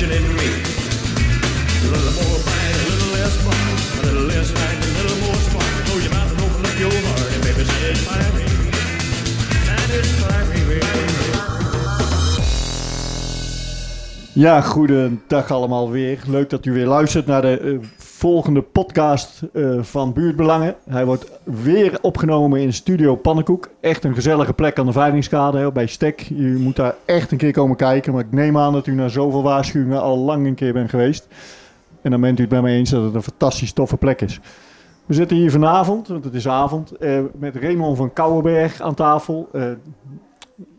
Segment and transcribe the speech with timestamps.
[0.00, 0.48] passion in me.
[1.84, 3.64] A little more fight, a little less fun.
[4.00, 5.84] A little less fight, a little more spark.
[5.86, 7.32] Close your mouth and open up your heart.
[7.34, 8.46] And baby, satisfy me.
[9.66, 10.88] Satisfy me, baby.
[14.32, 16.18] Ja, goedendag allemaal weer.
[16.26, 17.78] Leuk dat u weer luistert naar de eh,
[18.20, 20.74] volgende podcast eh, van Buurtbelangen.
[20.88, 23.68] Hij wordt weer opgenomen in Studio Pannenkoek.
[23.80, 26.30] Echt een gezellige plek aan de Veiligingskade hè, bij Stek.
[26.30, 28.12] U moet daar echt een keer komen kijken.
[28.12, 31.26] Maar ik neem aan dat u na zoveel waarschuwingen al lang een keer bent geweest.
[32.02, 34.40] En dan bent u het bij mij eens dat het een fantastisch toffe plek is.
[35.06, 39.48] We zitten hier vanavond, want het is avond, eh, met Raymond van Kouwenberg aan tafel.
[39.52, 39.62] Eh,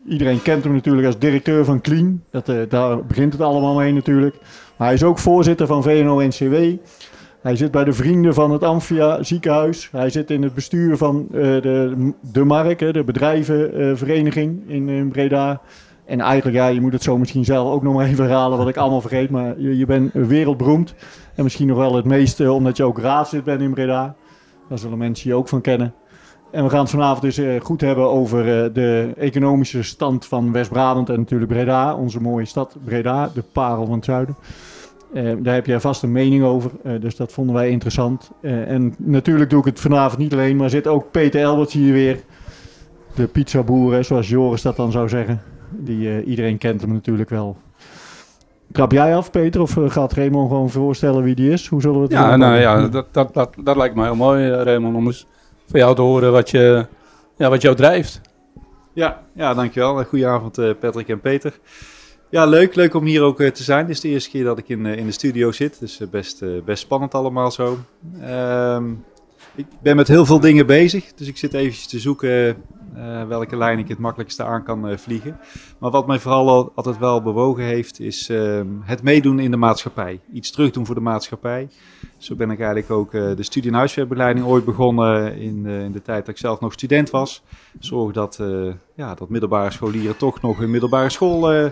[0.08, 2.22] Iedereen kent hem natuurlijk als directeur van Clean.
[2.30, 4.36] Dat, daar begint het allemaal mee natuurlijk.
[4.76, 6.54] Maar hij is ook voorzitter van VNO-NCW.
[7.42, 9.88] Hij zit bij de vrienden van het Amphia ziekenhuis.
[9.92, 15.60] Hij zit in het bestuur van eh, de, de Mark, de bedrijvenvereniging in, in Breda.
[16.04, 18.68] En eigenlijk, ja, je moet het zo misschien zelf ook nog maar even herhalen wat
[18.68, 19.30] ik allemaal vergeet.
[19.30, 20.94] Maar je, je bent wereldberoemd.
[21.34, 24.14] En misschien nog wel het meeste omdat je ook raadslid bent in Breda.
[24.68, 25.94] Daar zullen mensen je ook van kennen.
[26.50, 30.52] En we gaan het vanavond dus eh, goed hebben over eh, de economische stand van
[30.52, 34.36] West-Brabant en natuurlijk Breda, onze mooie stad Breda, de parel van het zuiden.
[35.14, 38.30] Eh, daar heb jij vast een mening over, eh, dus dat vonden wij interessant.
[38.40, 41.92] Eh, en natuurlijk doe ik het vanavond niet alleen, maar zit ook Peter Elberts hier
[41.92, 42.18] weer.
[43.14, 45.42] De pizzaboer, zoals Joris dat dan zou zeggen.
[45.70, 47.56] Die, eh, iedereen kent hem natuurlijk wel.
[48.72, 51.66] Trap jij af, Peter, of gaat Raymond gewoon voorstellen wie die is?
[51.66, 52.38] Hoe zullen we het Ja, doen?
[52.38, 55.26] nou ja, dat, dat, dat, dat lijkt me heel mooi, Raymond, om eens
[55.66, 56.86] van jou te horen wat, je,
[57.36, 58.20] ja, wat jou drijft.
[58.92, 60.04] Ja, ja, dankjewel.
[60.04, 61.52] Goedenavond eh, Patrick en Peter.
[62.32, 62.74] Ja, leuk.
[62.74, 63.86] Leuk om hier ook eh, te zijn.
[63.86, 65.80] Dit is de eerste keer dat ik in, eh, in de studio zit.
[65.80, 67.78] Dus eh, best, best spannend allemaal zo.
[68.20, 68.90] Ehm,
[69.54, 71.12] ik ben met heel veel dingen bezig.
[71.14, 72.56] Dus ik zit eventjes te zoeken
[73.28, 75.38] welke lijn ik het makkelijkste aan kan vliegen.
[75.78, 79.56] Maar wat mij vooral al- altijd wel bewogen heeft, is ehm, het meedoen in de
[79.56, 80.20] maatschappij.
[80.32, 81.68] Iets terugdoen voor de maatschappij.
[82.18, 86.26] Zo ben ik eigenlijk ook de studie- en huiswerkbegeleiding ooit begonnen in, in de tijd
[86.26, 87.42] dat ik zelf nog student was.
[87.78, 88.40] Zorg dat,
[88.94, 91.70] ja, dat middelbare scholieren toch nog een middelbare school...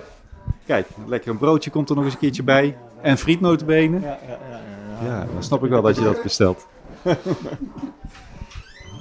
[0.67, 2.77] kijk, lekker een broodje komt er nog eens een keertje bij.
[3.03, 4.01] En friet notabene.
[4.01, 4.61] Ja, ja, ja,
[5.07, 6.67] ja, dan snap ik wel dat je dat bestelt.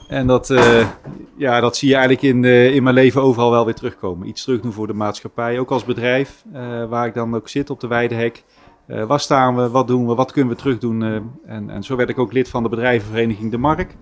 [0.07, 0.87] en dat, eh,
[1.35, 4.27] ja, dat zie je eigenlijk in, eh, in mijn leven overal wel weer terugkomen.
[4.27, 7.79] Iets terugdoen voor de maatschappij, ook als bedrijf, eh, waar ik dan ook zit op
[7.79, 8.43] de Weidehek.
[8.85, 11.01] Eh waar staan we, wat doen we, wat kunnen we terugdoen?
[11.45, 13.95] en, en zo werd ik ook lid van de bedrijvenvereniging De Mark.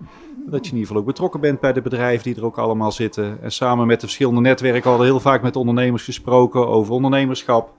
[0.50, 2.92] Dat je in ieder geval ook betrokken bent bij de bedrijven die er ook allemaal
[2.92, 3.38] zitten.
[3.42, 7.74] En samen met de verschillende netwerken hadden we heel vaak met ondernemers gesproken over ondernemerschap.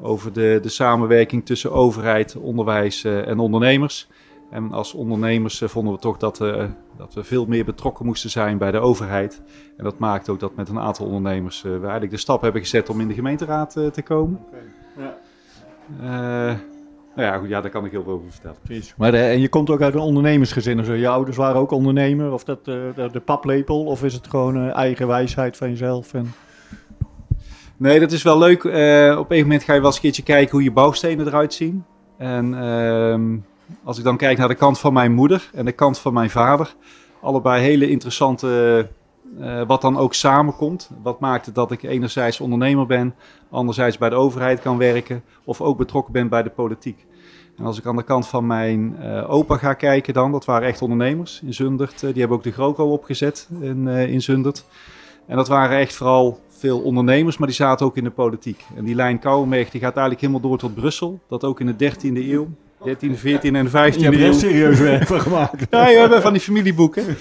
[0.00, 4.08] Over de, de samenwerking tussen overheid, onderwijs eh, en ondernemers.
[4.50, 6.64] En als ondernemers eh, vonden we toch dat, eh,
[6.96, 9.42] dat we veel meer betrokken moesten zijn bij de overheid.
[9.76, 12.88] En dat maakt ook dat met een aantal ondernemers we eigenlijk de stap hebben gezet
[12.88, 14.40] om in de gemeenteraad te komen.
[14.96, 16.58] Ja.
[17.16, 18.56] Eh, nou ja, goed, ja, daar kan ik heel veel over vertellen.
[18.64, 18.94] Precies.
[18.96, 20.76] Maar de- en je komt ook uit een ondernemersgezin.
[20.76, 22.32] Dus je ouders waren ook ondernemer.
[22.32, 23.84] Of dat eh, de, de paplepel.
[23.84, 26.14] Of is het gewoon eh, eigen wijsheid van jezelf?
[26.14, 26.32] En...
[27.76, 28.64] Nee, dat is wel leuk.
[28.64, 31.54] Eh, op een moment ga je wel eens een keertje kijken hoe je bouwstenen eruit
[31.54, 31.84] zien.
[32.18, 33.36] En ehm,
[33.84, 36.30] als ik dan kijk naar de kant van mijn moeder en de kant van mijn
[36.30, 36.74] vader.
[37.20, 38.88] Allebei hele interessante,
[39.40, 40.90] eh, wat dan ook samenkomt.
[41.02, 43.14] Wat maakt het dat ik enerzijds ondernemer ben,
[43.50, 45.22] anderzijds bij de overheid kan werken.
[45.44, 47.06] Of ook betrokken ben bij de politiek.
[47.56, 50.68] En als ik aan de kant van mijn eh, opa ga kijken dan, dat waren
[50.68, 52.02] echt ondernemers in Zundert.
[52.02, 54.64] Eh, die hebben ook de GroKo opgezet in, in Zundert.
[55.26, 58.64] En dat waren echt vooral veel ondernemers, maar die zaten ook in de politiek.
[58.76, 61.20] En die lijn Kouwenberg die gaat eigenlijk helemaal door tot Brussel.
[61.28, 62.48] Dat ook in de 13e eeuw,
[62.84, 65.66] 13e, 14e en 15e Je hebt er serieus werk van gemaakt.
[65.70, 67.04] Ja, je hebt van die familieboeken.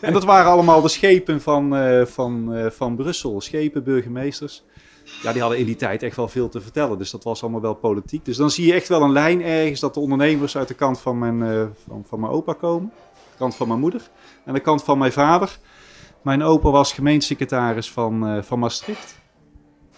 [0.00, 3.40] En dat waren allemaal de schepen van, eh, van, eh, van Brussel.
[3.40, 4.64] Schepen, burgemeesters.
[5.22, 6.98] Ja, die hadden in die tijd echt wel veel te vertellen.
[6.98, 8.24] Dus dat was allemaal wel politiek.
[8.24, 11.00] Dus dan zie je echt wel een lijn ergens dat de ondernemers uit de kant
[11.00, 12.92] van mijn, eh, van, van mijn opa komen.
[13.30, 14.10] De kant van mijn moeder.
[14.44, 15.58] En de kant van mijn vader.
[16.22, 19.18] Mijn opa was gemeentesecretaris van, van Maastricht.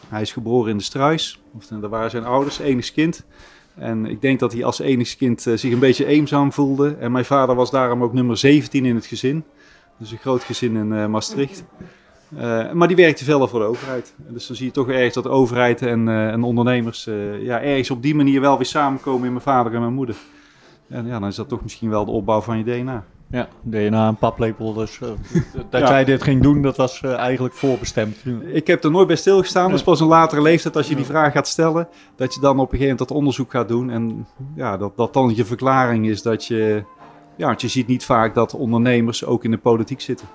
[0.09, 1.43] Hij is geboren in de Struis.
[1.57, 3.25] Of, daar waren zijn ouders, enig kind.
[3.75, 6.97] En ik denk dat hij als enig kind eh, zich een beetje eenzaam voelde.
[7.01, 9.45] En mijn vader was daarom ook nummer 17 in het gezin.
[9.99, 11.65] Dus een groot gezin in eh, Maastricht.
[12.37, 14.15] Eh, maar die werkte verder voor de overheid.
[14.17, 17.05] Dus dan zie je toch ergens dat overheid en, en ondernemers
[17.41, 20.17] ja, ergens op die manier wel weer samenkomen in mijn vader en mijn moeder.
[20.89, 23.05] En ja, dan is dat toch misschien wel de opbouw van je DNA.
[23.33, 24.73] Ja, DNA en paplepel.
[24.73, 25.09] Dus eh,
[25.71, 25.89] dat Ja.
[25.89, 28.17] jij dit ging doen, dat was eh, eigenlijk voorbestemd.
[28.45, 29.69] Ik heb er nooit bij stilgestaan.
[29.69, 31.89] Dat is pas een latere leeftijd als je die vraag gaat stellen.
[32.17, 33.91] Dat je dan op een gegeven moment dat onderzoek gaat doen.
[33.91, 36.85] En ja, dat, dat dan je verklaring is dat je...
[37.37, 40.27] Ja, want je ziet niet vaak dat ondernemers ook in de politiek zitten.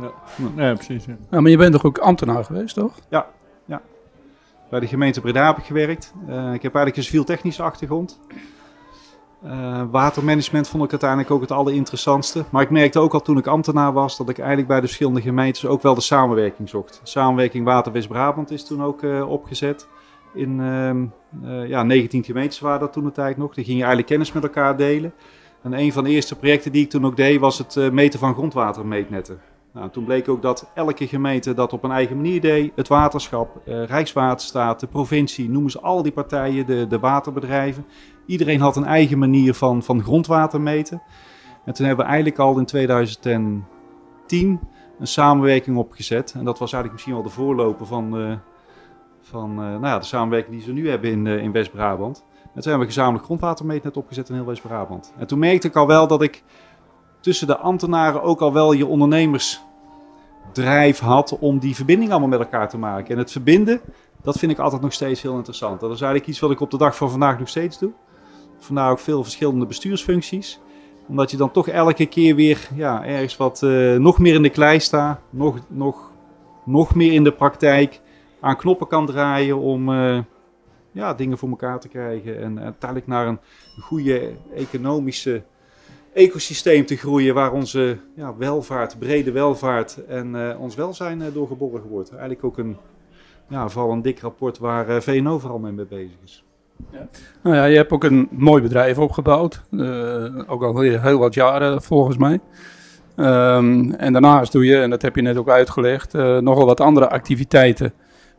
[0.00, 0.10] Ja,
[0.56, 1.04] ja precies.
[1.04, 1.16] Ja.
[1.30, 2.94] Ja, maar je bent toch ook ambtenaar geweest, toch?
[4.72, 6.12] bij de gemeente Breda heb ik gewerkt.
[6.26, 8.20] Eh, ik heb eigenlijk een civiel technische achtergrond.
[9.42, 12.44] Eh, watermanagement vond ik uiteindelijk ook het allerinteressantste.
[12.50, 15.20] Maar ik merkte ook al toen ik ambtenaar was dat ik eigenlijk bij de verschillende
[15.20, 17.00] gemeentes ook wel de samenwerking zocht.
[17.02, 19.88] Samenwerking Water West-Brabant is toen ook eh, opgezet.
[20.34, 21.04] In ehm,
[21.44, 23.54] eh, ja, 19 gemeentes waren dat toen de tijd nog.
[23.54, 25.12] Die gingen eigenlijk kennis met elkaar delen.
[25.62, 28.34] En een van de eerste projecten die ik toen ook deed was het meten van
[28.34, 29.40] grondwatermeetnetten.
[29.72, 32.72] Nou, toen bleek ook dat elke gemeente dat op een eigen manier deed.
[32.74, 37.84] Het waterschap, eh, Rijkswaterstaat, de provincie, noemen ze al die partijen, de, de waterbedrijven.
[38.26, 41.02] Iedereen had een eigen manier van, van grondwater meten.
[41.64, 43.66] En toen hebben we eigenlijk al in 2010
[44.98, 46.32] een samenwerking opgezet.
[46.32, 48.36] En dat was eigenlijk misschien wel de voorloper van, eh,
[49.20, 52.24] van eh, nou ja, de samenwerking die ze nu hebben in, eh, in West-Brabant.
[52.42, 55.12] En toen hebben we gezamenlijk grondwatermeetnet opgezet in heel West-Brabant.
[55.18, 56.42] En toen merkte ik al wel dat ik
[57.22, 62.68] tussen de ambtenaren ook al wel je ondernemersdrijf had om die verbinding allemaal met elkaar
[62.68, 63.14] te maken.
[63.14, 63.80] En het verbinden,
[64.22, 65.80] dat vind ik altijd nog steeds heel interessant.
[65.80, 67.92] Dat is eigenlijk iets wat ik op de dag van vandaag nog steeds doe.
[68.58, 70.60] Vandaar ook veel verschillende bestuursfuncties.
[71.08, 74.50] Omdat je dan toch elke keer weer ja, ergens wat eh, nog meer in de
[74.50, 75.20] klei staat.
[75.30, 76.10] Nog, nog,
[76.64, 78.00] nog meer in de praktijk
[78.40, 80.18] aan knoppen kan draaien om eh,
[80.92, 82.42] ja, dingen voor elkaar te krijgen.
[82.42, 83.40] En uiteindelijk naar een
[83.80, 85.42] goede economische
[86.12, 91.46] ecosysteem te groeien waar onze ja, welvaart, brede welvaart en eh, ons welzijn uh, door
[91.46, 92.10] geborgen wordt.
[92.10, 92.76] Eigenlijk ook een,
[93.48, 96.44] ja, vooral een dik rapport waar uh, VNO vooral mee, mee bezig is.
[97.42, 99.62] Nou ja, je hebt ook een mooi bedrijf opgebouwd.
[99.70, 102.40] eh, ook al heel wat jaren volgens mij.
[103.16, 106.80] Ehm, en daarnaast doe je, en dat heb je net ook uitgelegd, eh, nogal wat
[106.80, 107.92] andere activiteiten.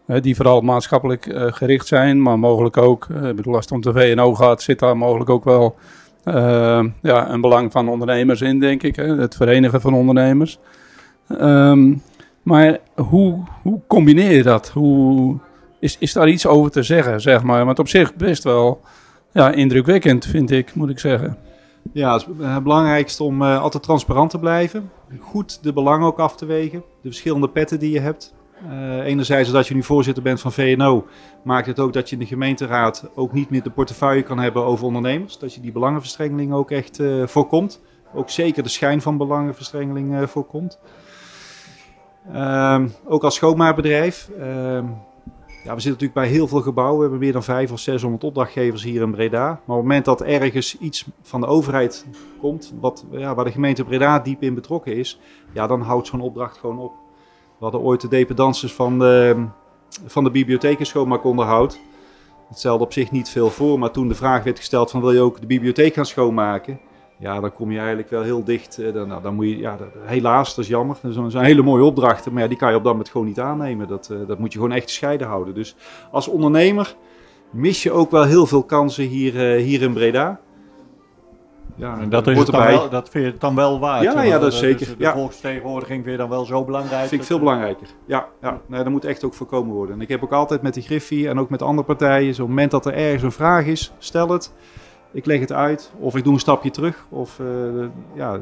[0.07, 3.73] eh, die vooral maatschappelijk eh, gericht zijn, maar mogelijk ook, eh, ik bedoel, als het
[3.73, 5.83] om de VNO gaat, zit daar mogelijk ook wel eh,
[7.01, 8.95] ja, een belang van ondernemers in, denk ik.
[8.95, 9.15] Hè?
[9.15, 10.59] Het verenigen van ondernemers.
[11.27, 11.93] Ehm,
[12.43, 14.69] maar hoe, hoe combineer je dat?
[14.69, 15.37] Hoe,
[15.79, 17.65] is, is daar iets over te zeggen, zeg maar?
[17.65, 18.81] Want op zich best wel
[19.31, 21.37] ja, indrukwekkend, vind ik, moet ik zeggen.
[21.91, 24.91] Ja, het het belangrijkste om eh, altijd transparant te blijven.
[25.19, 26.79] Goed de belangen ook af te wegen.
[26.79, 28.33] De verschillende petten die je hebt.
[28.69, 31.07] Eh, enerzijds, dat je nu voorzitter bent van VNO,
[31.43, 34.65] maakt het ook dat je in de gemeenteraad ook niet meer de portefeuille kan hebben
[34.65, 35.37] over ondernemers.
[35.37, 37.81] Dat je die belangenverstrengeling ook echt eh, voorkomt.
[38.13, 40.79] Ook zeker de schijn van belangenverstrengeling eh, voorkomt.
[42.33, 44.29] Ehm, ook als schoonmaakbedrijf.
[44.39, 44.85] ehm,
[45.63, 46.95] ja, we zitten natuurlijk bij heel veel gebouwen.
[46.95, 49.45] We hebben meer dan 500 of 600 opdrachtgevers hier in Breda.
[49.45, 52.05] Maar op het moment dat ergens iets van de overheid
[52.39, 55.19] komt, wat, ja, waar de gemeente Breda diep in betrokken is,
[55.53, 57.02] ja, dan houdt zo'n opdracht gewoon op.
[57.63, 59.45] Hadden ooit de dependances van de,
[60.05, 61.79] van de bibliotheek in schoonmaakonderhoud.
[62.47, 65.11] Het stelde op zich niet veel voor, maar toen de vraag werd gesteld van wil
[65.11, 66.79] je ook de bibliotheek gaan schoonmaken?
[67.19, 68.77] Ja, dan kom je eigenlijk wel heel dicht.
[68.79, 70.97] eh, Dan, nou, dan moet je, ja, helaas, dat is jammer.
[71.01, 73.39] Dat zijn- hele mooie opdrachten, maar ja, die kan je op dat moment gewoon niet
[73.39, 73.87] aannemen.
[73.87, 75.53] Dat, eh, dat moet je gewoon echt gescheiden houden.
[75.53, 75.75] Dus
[76.11, 76.95] als ondernemer
[77.49, 80.39] mis je ook wel heel veel kansen hier, eh, hier in Breda.
[81.75, 82.75] Ja, En dat, is het dan erbij.
[82.77, 84.03] wel, dat vind je het dan wel waard.
[84.03, 84.85] Ja, ja, dat is zeker.
[84.87, 85.13] De Ja.
[85.13, 86.99] volksvertegenwoordiging vind je dan wel zo belangrijk.
[86.99, 87.87] Dat vind ik veel belangrijker.
[88.05, 88.59] Ja, ja.
[88.67, 89.95] Nee, dat moet echt ook voorkomen worden.
[89.95, 92.71] En ik heb ook altijd met die Griffie en ook met andere partijen, zo'n moment
[92.71, 94.53] dat er ergens een vraag is, stel het.
[95.11, 97.05] Ik leg het uit, of ik doe een stapje terug.
[97.09, 97.45] Of eh,
[98.13, 98.39] ja,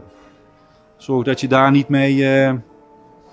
[0.98, 2.26] zorg dat je daar niet mee.
[2.28, 2.54] eh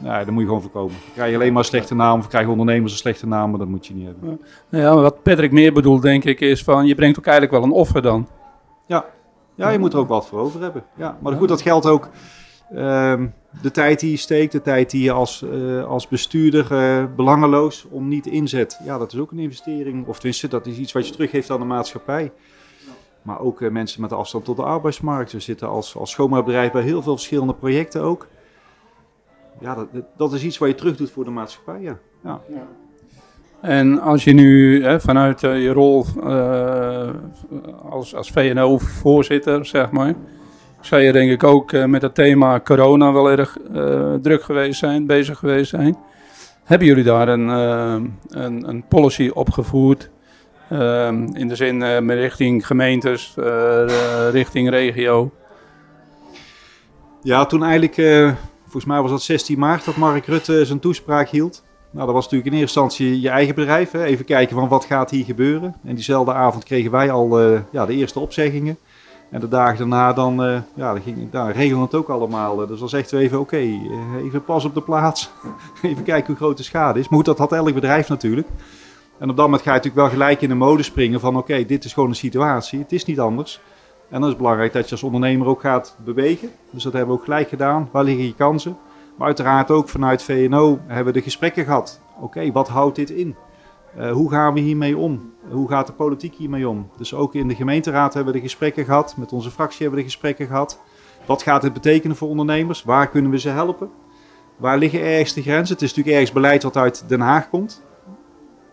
[0.00, 0.90] nou, dat moet je gewoon voorkomen.
[1.04, 3.58] Dan krijg je alleen maar een slechte naam, of krijgen ondernemers een slechte naam, maar
[3.58, 4.40] dat moet je niet hebben.
[4.68, 7.56] Nou Ja, maar wat Patrick meer bedoelt, denk ik, is van je brengt ook eigenlijk
[7.56, 8.28] wel een offer dan.
[8.86, 9.04] Ja,
[9.66, 10.84] je moet er ook wat voor over hebben.
[10.96, 12.08] Ja, maar goed, dat geldt ook.
[12.74, 13.26] ehm,
[13.62, 17.86] de tijd die je steekt, de tijd die je als, eh, als bestuurder eh, belangeloos
[17.90, 18.80] om niet inzet.
[18.84, 20.06] Ja, dat is ook een investering.
[20.06, 22.32] Of tenminste, dat is iets wat je teruggeeft aan de maatschappij.
[23.22, 25.32] Maar ook eh, mensen met afstand tot de arbeidsmarkt.
[25.32, 28.26] We zitten als, als schoonmaakbedrijf bij heel veel verschillende projecten ook.
[29.60, 29.86] Ja, dat,
[30.16, 31.98] dat- is iets wat je terug doet voor de maatschappij, ja.
[32.24, 32.40] ja.
[33.60, 37.08] En als je nu hè, vanuit eh, je rol eh,
[37.90, 40.14] als, als VNO-voorzitter, zeg maar,
[40.80, 43.56] zou je denk ik ook eh, met het thema corona wel erg
[44.22, 45.96] druk geweest zijn, bezig geweest zijn.
[46.64, 50.10] Hebben jullie daar een, een, een policy opgevoerd?
[51.32, 53.34] in de zin met richting gemeentes,
[54.30, 55.30] richting regio.
[57.22, 57.94] Ja, toen eigenlijk,
[58.62, 61.62] volgens mij was dat 16 maart dat Mark Rutte zijn toespraak hield.
[61.98, 63.90] Nou, dat was natuurlijk in eerste instantie je eigen bedrijf.
[63.90, 64.04] Hè?
[64.04, 65.74] Even kijken van wat gaat hier gebeuren.
[65.84, 68.78] En diezelfde avond kregen wij al eh, ja, de eerste opzeggingen.
[69.30, 72.62] En de dagen daarna dan, eh ja, dan ging, daar regelen het ook allemaal.
[72.62, 73.56] Eh, Dus dan zegt we even, oké,
[74.24, 75.30] even pas op de plaats.
[75.82, 77.08] even kijken hoe groot de schade is.
[77.08, 78.48] Maar goed, dat had elk bedrijf natuurlijk.
[79.18, 81.64] En op dat moment ga je natuurlijk wel gelijk in de mode springen van, oké,
[81.64, 82.78] dit is gewoon een situatie.
[82.78, 83.60] Het is niet anders.
[84.08, 86.50] En dan is het belangrijk dat je als ondernemer ook gaat bewegen.
[86.70, 87.88] Dus dat hebben we ook gelijk gedaan.
[87.92, 88.76] Waar liggen je kansen?
[89.18, 92.00] Maar uiteraard ook vanuit VNO hebben we de gesprekken gehad.
[92.20, 93.36] Oké, wat houdt dit in?
[93.96, 95.32] Eh, hoe gaan we hiermee om?
[95.50, 96.90] Hoe gaat de politiek hiermee om?
[96.96, 99.16] Dus ook in de gemeenteraad hebben we de gesprekken gehad.
[99.16, 100.80] Met onze fractie hebben we de gesprekken gehad.
[101.26, 102.82] Wat gaat het betekenen voor ondernemers?
[102.82, 103.90] Waar kunnen we ze helpen?
[104.56, 105.74] Waar liggen ergens de grenzen?
[105.74, 107.82] Het is natuurlijk ergens beleid wat uit Den Haag komt.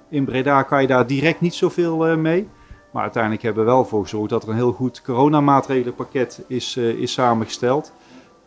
[0.10, 2.48] In Breda kan je daar direct niet zoveel uh, mee.
[2.92, 6.90] Maar uiteindelijk hebben we wel voor gezorgd dat er een heel goed coronamaatregelenpakket is, uh,
[6.90, 7.94] is samengesteld.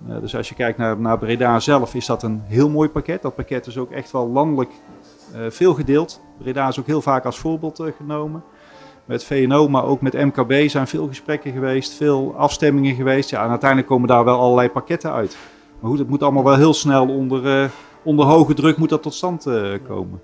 [0.06, 3.22] Uh, dus als je kijkt naar, naar Breda zelf, is dat een heel mooi pakket.
[3.22, 4.70] Dat pakket is ook echt wel landelijk
[5.48, 6.20] veel gedeeld.
[6.38, 8.42] Breda is ook heel vaak als voorbeeld genomen.
[9.04, 13.30] Met VNO, maar ook met MKB zijn veel gesprekken geweest, veel afstemmingen geweest.
[13.30, 15.36] Ja, en uiteindelijk komen daar wel allerlei pakketten uit.
[15.80, 17.70] Maar goed, het moet allemaal wel heel snel onder,
[18.02, 19.46] onder hoge druk moet dat tot stand
[19.86, 20.20] komen.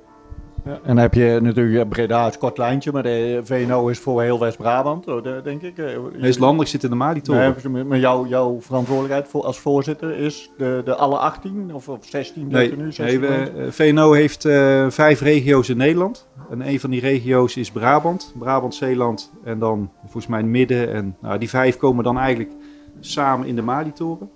[0.64, 4.23] Ja, en dan heb je natuurlijk Breda het kort lijntje, maar de VNO is voor
[4.23, 5.04] heel West-Brabant,
[5.44, 5.76] denk ik.
[5.76, 7.56] Nee, is landelijk zit in de Malitoren.
[7.73, 12.49] Nee, maar jouw, jouw verantwoordelijkheid als voorzitter is de, de alle 18 of, of 16?
[12.49, 16.28] Nee, nu, 16 nee we, VNO heeft uh, vijf regio's in Nederland.
[16.50, 20.92] En een van die regio's is Brabant, Brabant-Zeeland en dan volgens mij midden.
[20.92, 22.50] En nou, die vijf komen dan eigenlijk
[23.00, 24.30] samen in de Malitoren.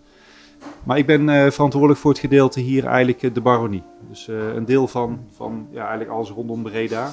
[0.84, 3.82] Maar ik ben uh, verantwoordelijk voor het gedeelte hier eigenlijk uh, de baronie.
[4.08, 7.10] Dus uh, een deel van, van ja, eigenlijk alles rondom Breda.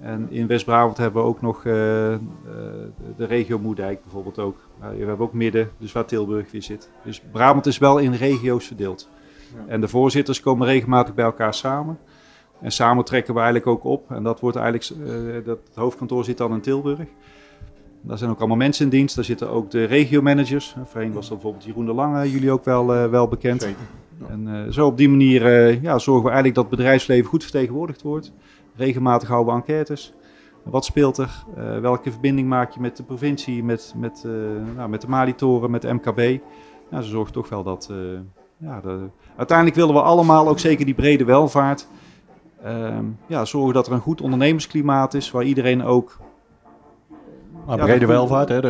[0.00, 2.18] En in West-Brabant hebben we ook nog de
[3.16, 4.56] regio Moerdijk bijvoorbeeld ook.
[4.78, 6.90] we hebben ook midden, dus waar Tilburg weer zit.
[7.04, 9.08] Dus Brabant is wel in regio's verdeeld.
[9.54, 9.72] Ja.
[9.72, 11.98] En de voorzitters komen regelmatig bij elkaar samen.
[12.60, 14.10] En samen trekken we eigenlijk ook op.
[14.10, 15.04] En dat wordt eigenlijk,
[15.44, 17.08] dat, het hoofdkantoor zit dan in Tilburg.
[18.02, 19.14] Daar zijn ook allemaal mensen in dienst.
[19.14, 20.76] Daar zitten ook de regiomanagers.
[20.84, 23.62] Voorheen was dat bijvoorbeeld Jeroen de Lange, jullie ook wel, uh, wel bekend.
[23.62, 23.80] Zeker.
[24.28, 27.42] En uh, zo op die manier uh, ja, zorgen we eigenlijk dat het bedrijfsleven goed
[27.42, 28.32] vertegenwoordigd wordt.
[28.76, 30.14] Regelmatig houden we enquêtes.
[30.62, 31.44] Wat speelt er?
[31.80, 34.26] welke verbinding maak je met de provincie, met, met,
[34.76, 36.40] nou, met de Malitoren, met de MKB?
[36.90, 37.90] Nou, ze zorgen toch wel dat...
[38.56, 38.98] ja, de...
[39.36, 41.88] Uiteindelijk willen we allemaal, ook zeker die brede welvaart...
[42.62, 46.18] Ehm, ja, zorgen dat er een goed ondernemersklimaat is, waar iedereen ook
[47.66, 48.60] maar ja, brede welvaart, hè,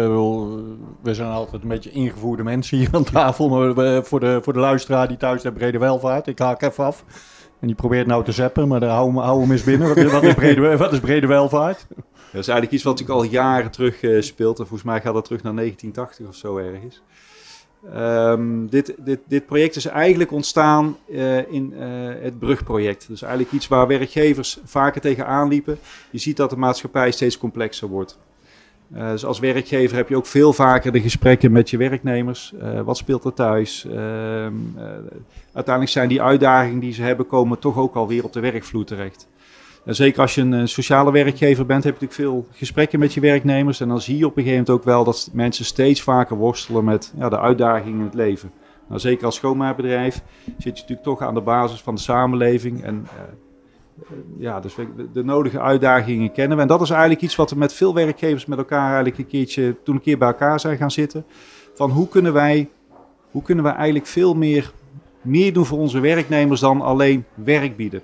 [1.03, 3.49] we zijn altijd een beetje ingevoerde mensen hier aan tafel.
[3.49, 6.85] Maar we, voor, de, voor de luisteraar die thuis heeft brede welvaart, ik haak even
[6.85, 7.05] af.
[7.61, 9.89] En die probeert nou te zappen, maar daar hou, hou hem eens binnen.
[9.89, 11.87] Wat, wat, is brede, wat is brede welvaart?
[12.33, 14.59] Dat is eigenlijk iets wat natuurlijk al jaren terug uh, speelt.
[14.59, 17.03] En volgens mij gaat dat terug naar 1980 of zo ergens.
[17.95, 21.83] Um, dit, dit, dit project is eigenlijk ontstaan uh, in uh,
[22.23, 23.09] het brugproject.
[23.09, 25.79] Dus eigenlijk iets waar werkgevers vaker tegenaan liepen.
[26.11, 28.19] Je ziet dat de maatschappij steeds complexer wordt.
[28.97, 32.53] Uh, dus als werkgever heb je ook veel vaker de gesprekken met je werknemers.
[32.63, 33.85] Uh, wat speelt er thuis?
[33.85, 33.95] Uh,
[35.53, 39.29] uiteindelijk zijn die uitdagingen die ze hebben, komen toch ook alweer op de werkvloer terecht.
[39.85, 43.21] En zeker als je een sociale werkgever bent, heb je natuurlijk veel gesprekken met je
[43.21, 43.81] werknemers.
[43.81, 46.85] En dan zie je op een gegeven moment ook wel dat mensen steeds vaker worstelen
[46.85, 48.53] met ja, de uitdagingen in het leven.
[48.89, 52.85] Nou, zeker als schoonmaakbedrijf zit je natuurlijk toch aan de basis van de samenleving.
[52.85, 53.07] En
[54.38, 56.62] ja, dus we, de, nodige uitdagingen kennen we.
[56.62, 59.76] En dat is eigenlijk iets wat we met veel werkgevers met elkaar eigenlijk een keertje,
[59.82, 61.25] toen een keer bij elkaar zijn gaan zitten.
[61.75, 62.68] Van hoe kunnen wij,
[63.30, 64.73] hoe kunnen wij eigenlijk veel meer,
[65.23, 68.02] meer doen voor onze werknemers dan alleen werk bieden.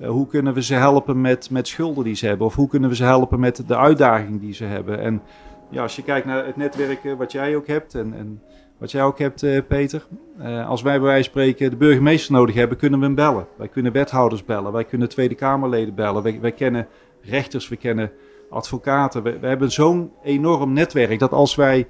[0.00, 2.46] Uh, hoe kunnen we ze helpen met, met schulden die ze hebben?
[2.46, 4.98] Of hoe kunnen we ze helpen met de uitdagingen die ze hebben?
[5.00, 5.22] En
[5.70, 8.42] ja, als je kijkt naar het netwerken wat jij ook hebt en, en
[8.84, 10.06] wat jij ook hebt, uh, Peter.
[10.40, 13.46] Uh, als wij bij wijze van spreken de burgemeester nodig hebben, kunnen we hem bellen.
[13.56, 16.22] Wij kunnen wethouders bellen, wij kunnen Tweede Kamerleden bellen.
[16.22, 16.86] Wij, wij kennen
[17.20, 18.10] rechters, we kennen
[18.50, 19.22] advocaten.
[19.22, 21.86] We, we hebben zo'n enorm netwerk dat als wij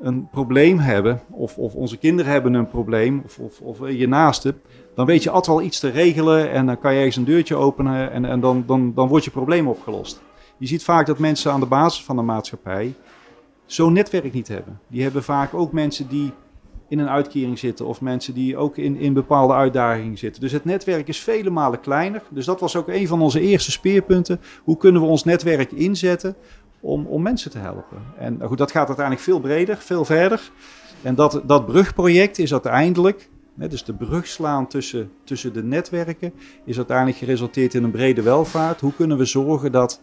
[0.00, 4.54] een probleem hebben, of, of onze kinderen hebben een probleem, of, of, of je naaste,
[4.94, 7.56] dan weet je altijd wel iets te regelen en dan kan je eens een deurtje
[7.56, 10.22] openen en, en dan, dan, dan wordt je probleem opgelost.
[10.58, 12.94] Je ziet vaak dat mensen aan de basis van de maatschappij
[13.66, 14.80] zo'n netwerk niet hebben.
[14.88, 16.32] Die hebben vaak ook mensen die
[16.88, 20.40] in een uitkering zitten of mensen die ook in, in bepaalde uitdagingen zitten.
[20.40, 22.22] Dus het netwerk is vele malen kleiner.
[22.30, 24.40] Dus dat was ook een van onze eerste speerpunten.
[24.64, 26.36] Hoe kunnen we ons netwerk inzetten
[26.80, 27.98] om, om mensen te helpen?
[28.18, 30.50] En nou goed, dat gaat uiteindelijk veel breder, veel verder.
[31.02, 36.32] En dat, dat brugproject is uiteindelijk, hè, dus de brug slaan tussen, tussen de netwerken,
[36.64, 38.80] is uiteindelijk geresulteerd in een brede welvaart.
[38.80, 40.00] Hoe kunnen we zorgen dat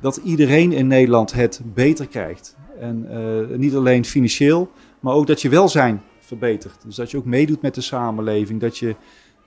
[0.00, 2.56] dat iedereen in Nederland het beter krijgt.
[2.78, 6.76] En uh, niet alleen financieel, maar ook dat je welzijn verbetert.
[6.84, 8.96] Dus dat je ook meedoet met de samenleving, dat je,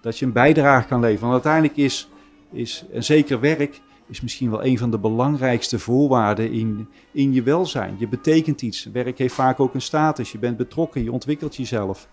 [0.02, 1.30] dat je een bijdrage kan leveren.
[1.30, 2.10] Want uiteindelijk is,
[2.52, 7.44] is een zeker werk is misschien wel een van de belangrijkste voorwaarden in, in je
[7.44, 7.96] welzijn.
[7.98, 8.90] Je betekent iets.
[8.94, 10.32] Werk heeft vaak ook een status.
[10.32, 12.08] Je bent betrokken, je ontwikkelt jezelf.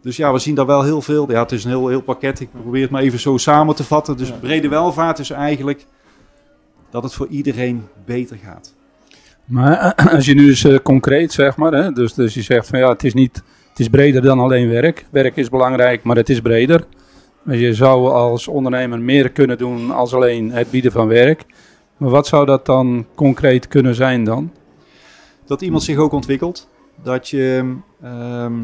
[0.00, 1.30] Dus ja, we zien daar wel heel veel.
[1.30, 2.40] Ja, het is een heel, heel pakket.
[2.40, 4.16] Ik probeer het maar even zo samen te vatten.
[4.16, 5.86] Dus brede welvaart is eigenlijk
[6.94, 8.74] dat het voor iedereen beter gaat.
[9.44, 12.78] Maar als je nu eens uh, concreet zeg maar, hè, dus, dus je zegt van
[12.78, 15.06] ja, het is niet, het is breder dan alleen werk.
[15.10, 16.86] Werk is belangrijk, maar het is breder.
[17.42, 21.44] Maar je zou als ondernemer meer kunnen doen als alleen het bieden van werk.
[21.96, 24.52] Maar wat zou dat dan concreet kunnen zijn dan?
[25.44, 26.68] Dat iemand zich ook ontwikkelt.
[27.02, 28.62] Dat je ehm,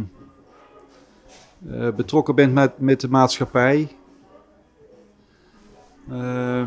[1.71, 3.89] eh, betrokken bent met, met de maatschappij.
[6.11, 6.67] Eh,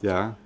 [0.00, 0.36] ja,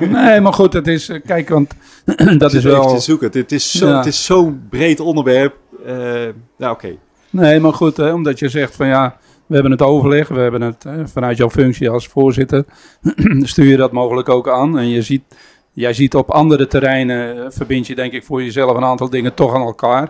[0.00, 1.74] Nee, maar goed, het is, eh, kijk, want
[2.38, 2.94] dat is even wel...
[2.94, 3.30] te zoeken.
[3.32, 3.96] Het, is zo- Ja.
[3.96, 5.54] het is zo'n breed onderwerp.
[5.86, 6.24] Eh,
[6.58, 6.96] ja, oké.
[7.30, 9.16] Nee, maar goed, hè, omdat je zegt van ja,
[9.46, 12.64] we hebben het overleg, we hebben het hè, vanuit jouw functie als voorzitter,
[13.42, 14.78] stuur je dat mogelijk ook aan.
[14.78, 15.22] En je ziet,
[15.72, 19.34] jij ziet op andere terreinen, eh, verbind je denk ik voor jezelf een aantal dingen
[19.34, 20.08] toch aan elkaar.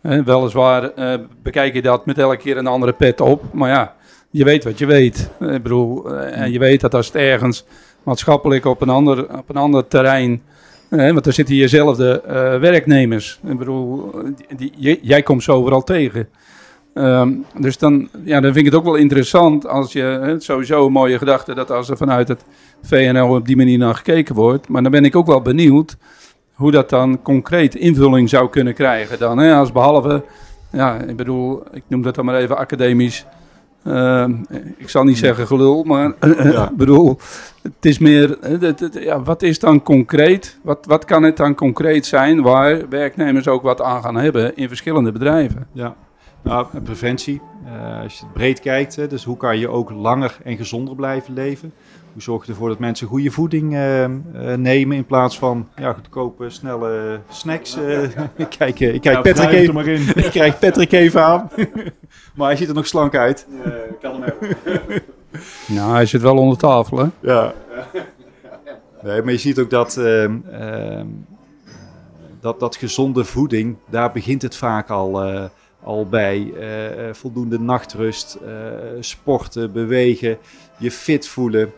[0.00, 3.94] Weliswaar eh, bekijk je dat met elke keer een andere pet op, maar ja,
[4.32, 5.30] je weet wat je weet.
[5.40, 7.64] Ik bedoel, eh, en je weet dat als het ergens
[8.02, 10.42] maatschappelijk op een ander, op een ander terrein
[10.88, 13.40] Hè, want er zitten hierzelfde eh werknemers.
[13.46, 14.10] Ik bedoel,
[14.56, 16.28] die, die- jij- komt ze overal tegen.
[16.94, 20.86] Ehm, dus dan, ja, dan vind ik het ook wel interessant als je, hè, sowieso
[20.86, 22.44] een mooie gedachte dat als er vanuit het
[22.82, 24.68] VNL op die manier naar gekeken wordt.
[24.68, 25.96] Maar dan ben ik ook wel benieuwd
[26.54, 29.38] hoe dat dan concreet invulling zou kunnen krijgen dan.
[29.38, 30.24] Hè, als behalve,
[30.72, 33.26] ja, ik bedoel, ik noem dat dan maar even academisch.
[33.84, 34.32] Ehm,
[34.76, 36.06] ik zal niet zeggen gelul, maar
[36.70, 37.18] ik bedoel,
[37.62, 40.58] het is meer, het- het- ja, wat is dan concreet?
[40.62, 44.68] Wat, wat kan het dan concreet zijn waar werknemers ook wat aan gaan hebben in
[44.68, 45.66] verschillende bedrijven?
[45.72, 45.94] Ja,
[46.42, 47.40] nou, en preventie.
[47.66, 50.94] Eh, als je het breed kijkt, hè, dus hoe kan je ook langer en gezonder
[50.94, 51.72] blijven leven?
[52.12, 54.10] Hoe zorg je ervoor dat mensen goede voeding eh, eh,
[54.56, 57.76] nemen in plaats van ja, goedkope, snelle snacks?
[57.76, 58.02] eh.
[58.36, 60.08] ik kijk, ik kijk Ja, Patrick even, maar in.
[60.24, 61.50] ik krijg Patrick even aan.
[62.36, 63.46] maar hij ziet er nog slank uit.
[64.00, 65.02] kan hem hebben.
[65.66, 67.06] Nou, hij zit wel onder tafel, hè?
[67.20, 67.52] Ja.
[69.02, 71.06] Nee, maar je ziet ook dat, ehm, ehm,
[72.40, 75.44] dat, dat gezonde voeding, daar begint het vaak al, eh,
[75.82, 76.52] al bij.
[76.58, 78.52] Eh, eh, voldoende nachtrust, eh,
[79.00, 80.38] sporten, bewegen,
[80.78, 81.72] je fit voelen.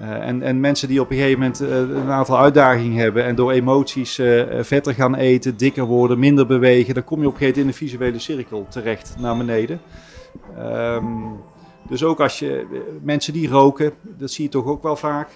[0.00, 3.52] Eh, en, en mensen die op een gegeven moment een aantal uitdagingen hebben en door
[3.52, 4.20] emoties
[4.60, 7.84] vetter gaan eten, dikker worden, minder bewegen, dan kom je op een gegeven moment in
[7.84, 9.80] een visuele cirkel terecht naar beneden.
[10.56, 11.06] Ehm,
[11.88, 12.66] dus ook als je
[13.02, 15.28] mensen die roken, dat zie je toch ook wel vaak.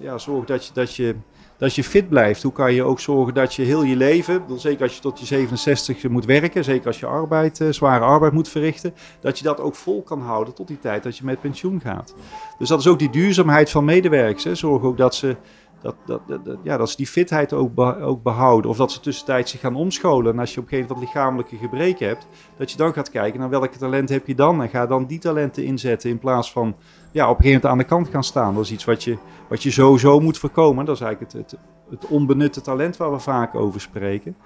[0.00, 1.14] ja, zorg dat je, dat, je,
[1.58, 2.42] dat je fit blijft.
[2.42, 5.26] Hoe kan je ook zorgen dat je heel je leven, zeker als je tot je
[5.26, 9.60] 67 moet werken, zeker als je arbeid, eh, zware arbeid moet verrichten, dat je dat
[9.60, 12.14] ook vol kan houden tot die tijd dat je met pensioen gaat.
[12.58, 14.44] Dus dat is ook die duurzaamheid van medewerkers.
[14.44, 14.54] Hè.
[14.54, 15.36] Zorg ook dat ze,
[15.82, 16.20] dat, dat,
[16.62, 18.70] ja, dat ze die fitheid ook, be- ook behouden.
[18.70, 20.32] Of dat ze tussentijds zich gaan omscholen.
[20.32, 23.40] En als je op een gegeven moment lichamelijke gebreken hebt, dat je dan gaat kijken
[23.40, 24.62] naar welke talent heb je dan.
[24.62, 26.76] En ga dan die talenten inzetten in plaats van
[27.10, 28.54] ja, op een gegeven moment aan de kant gaan staan.
[28.54, 29.16] Dat is iets wat je,
[29.48, 30.84] wat je sowieso moet voorkomen.
[30.84, 34.36] Dat is eigenlijk het, het, het onbenutte talent waar we vaak over spreken.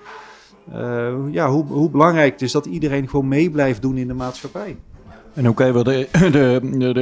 [0.72, 4.14] Eh, ja, hoe, hoe belangrijk het is dat iedereen gewoon mee blijft doen in de
[4.14, 4.77] maatschappij.
[5.35, 6.92] En oké, wel de, de, de,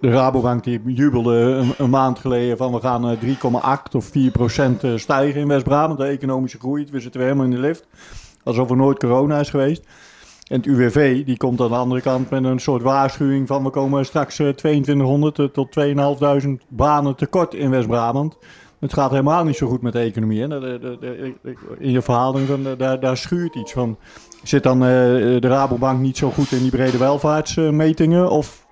[0.00, 4.84] de, Rabobank die jubelde een, maand geleden van we gaan eh, 3,8 of 4 procent
[4.84, 5.98] eh, stijgen in West-Brabant.
[5.98, 7.86] De economische groei, we zitten weer helemaal in de lift.
[8.42, 9.86] Alsof er nooit corona is geweest.
[10.46, 13.70] En het UWV die komt aan de andere kant met een soort waarschuwing van we
[13.70, 18.38] komen straks eh, 2200 eh, tot 2500 banen tekort in West-Brabant.
[18.80, 20.40] Het gaat helemaal niet zo goed met de economie.
[20.40, 20.48] Hè?
[20.48, 21.34] De- de- de-
[21.78, 22.02] in je
[22.78, 23.98] eh, daar, schuurt iets van.
[24.42, 28.30] Zit dan eh, de Rabobank niet zo goed in die brede welvaartsmetingen?
[28.30, 28.66] Of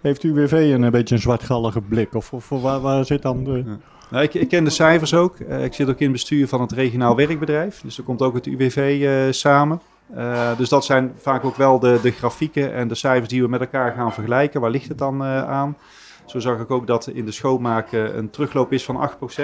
[0.00, 2.14] heeft UWV een, eh, beetje een zwartgallige blik?
[2.14, 3.64] Of, of waar, waar zit dan de...
[4.10, 5.38] Nou, ik, ik ken de cijfers ook.
[5.38, 7.80] Eh, ik zit ook in het bestuur van het regionaal werkbedrijf.
[7.80, 9.80] Dus er komt ook het UWV eh, samen.
[10.12, 13.48] Eh, dus dat zijn vaak ook wel de, de grafieken en de cijfers die we
[13.48, 14.60] met elkaar gaan vergelijken.
[14.60, 15.76] Waar ligt het dan eh, aan?
[16.24, 19.42] Zo zag ik ook dat in de schoonmaak eh, een terugloop is van 8%.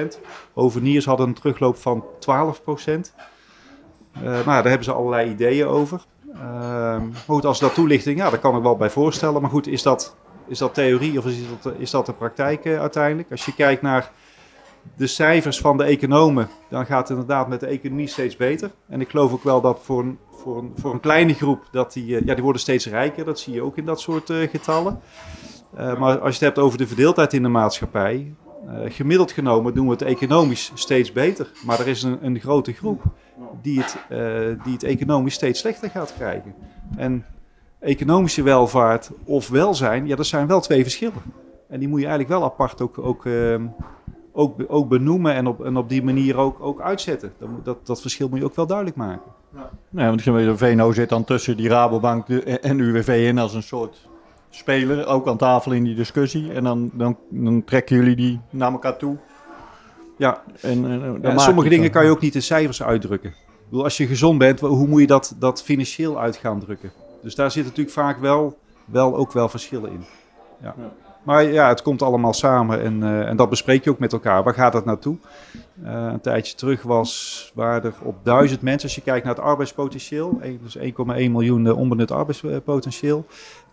[0.55, 2.07] Overniers hadden een terugloop van 12%.
[4.12, 6.05] Eh nou, daar hebben ze allerlei ideeën over.
[6.35, 9.40] Ehm, goed, als dat toelichting, ja, daar kan ik wel bij voorstellen.
[9.40, 13.31] Maar goed, is dat, is dat theorie of is dat, is dat de praktijk uiteindelijk?
[13.31, 14.11] Als je kijkt naar
[14.96, 18.70] de cijfers van de economen, dan gaat het inderdaad met de economie steeds beter.
[18.88, 21.92] En ik geloof ook wel dat voor een, voor een, voor een kleine groep, dat
[21.92, 23.24] die, eh, ja, die worden steeds rijker.
[23.24, 25.00] Dat zie je ook in dat soort eh, getallen.
[25.74, 28.35] Eh, maar als je het hebt over de verdeeldheid in de maatschappij,
[28.85, 31.50] gemiddeld genomen doen we het economisch steeds beter.
[31.64, 33.03] Maar er is een, een grote groep
[33.62, 33.96] die het,
[34.64, 36.55] die het economisch steeds slechter gaat krijgen.
[36.96, 37.24] En
[37.79, 41.22] economische welvaart of welzijn, ja, dat zijn wel twee verschillen.
[41.68, 43.66] En die moet je eigenlijk wel apart ook, ook, ehm,
[44.33, 47.33] ook, ook benoemen en op, en op die manier ook, ook uitzetten.
[47.38, 49.33] Dat, dat, dat verschil moet je ook wel duidelijk maken.
[49.89, 53.63] Nee, want de VNO zit dan tussen die Rabobank de- en UWV in als een
[53.63, 54.09] soort
[54.51, 55.07] speler.
[55.07, 56.53] Ook aan tafel in die discussie.
[56.53, 59.17] En dan, dan, dan trekken jullie die naar elkaar toe.
[60.19, 63.35] Ja, En, en, dan Ja, maak sommige dingen kan je ook niet in cijfers uitdrukken.
[63.69, 66.93] bedoel, als je gezond bent, hoe moet je dat, dat financieel uit gaan drukken?
[67.23, 70.05] Dus daar zit natuurlijk vaak wel, wel ook wel verschillen in.
[70.63, 70.75] Ja.
[71.23, 74.43] Maar ja, het komt allemaal samen en, eh, en dat bespreek je ook met elkaar.
[74.43, 75.17] Waar gaat dat naartoe?
[75.83, 79.45] Eh, een tijdje terug was, waren er op duizend mensen, als je kijkt naar het
[79.45, 83.27] arbeidspotentieel, dus 1,1 miljoen eh, onbenut arbeidspotentieel.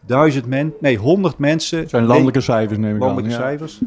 [0.06, 1.80] Duizend men, nee, 100 mensen.
[1.80, 3.42] Het zijn landelijke cijfers, neem ik landelijke aan.
[3.42, 3.48] ja.
[3.48, 3.82] cijfers.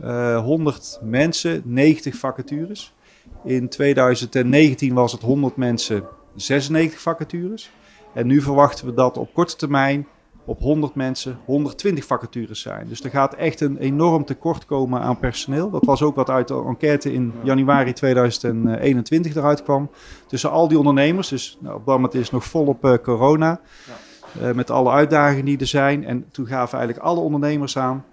[0.00, 2.94] Eh 100 mensen, 90 vacatures.
[3.44, 7.70] In 2019 was het 100 mensen, 96 vacatures.
[8.14, 10.06] En nu verwachten we dat op korte termijn
[10.44, 12.88] op 100 mensen 120 vacatures zijn.
[12.88, 15.70] Dus er gaat echt een enorm tekort komen aan personeel.
[15.70, 19.90] Dat was ook wat uit de enquête in januari 2021 eruit kwam.
[20.26, 23.60] Tussen al die ondernemers, dus nou, op dat moment is nog volop eh, corona.
[24.40, 26.04] eh, met alle uitdagingen die er zijn.
[26.04, 28.04] En toen gaven eigenlijk alle ondernemers aan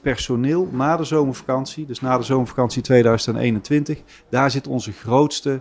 [0.00, 5.60] personeel na de zomervakantie, dus na de zomervakantie 2021, daar zit onze grootste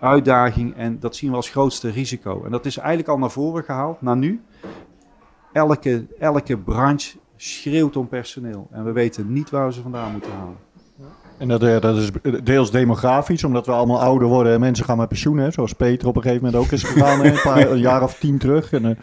[0.00, 2.44] uitdaging en dat zien we als grootste risico.
[2.44, 4.42] En dat is eigenlijk al naar voren gehaald, naar nu.
[5.52, 10.32] Elke, elke branche schreeuwt om personeel en we weten niet waar we ze vandaan moeten
[10.32, 10.56] halen.
[11.38, 12.10] En dat, eh, dat is
[12.42, 15.38] deels demografisch, omdat we allemaal ouder worden en mensen gaan met pensioen.
[15.38, 18.18] Hè, zoals Peter op een gegeven moment ook is gegaan, een, paar, een jaar of
[18.18, 18.72] tien terug.
[18.72, 18.96] En, eh,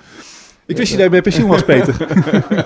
[0.67, 1.95] Ik wist je dat je bij pensioen was, Peter.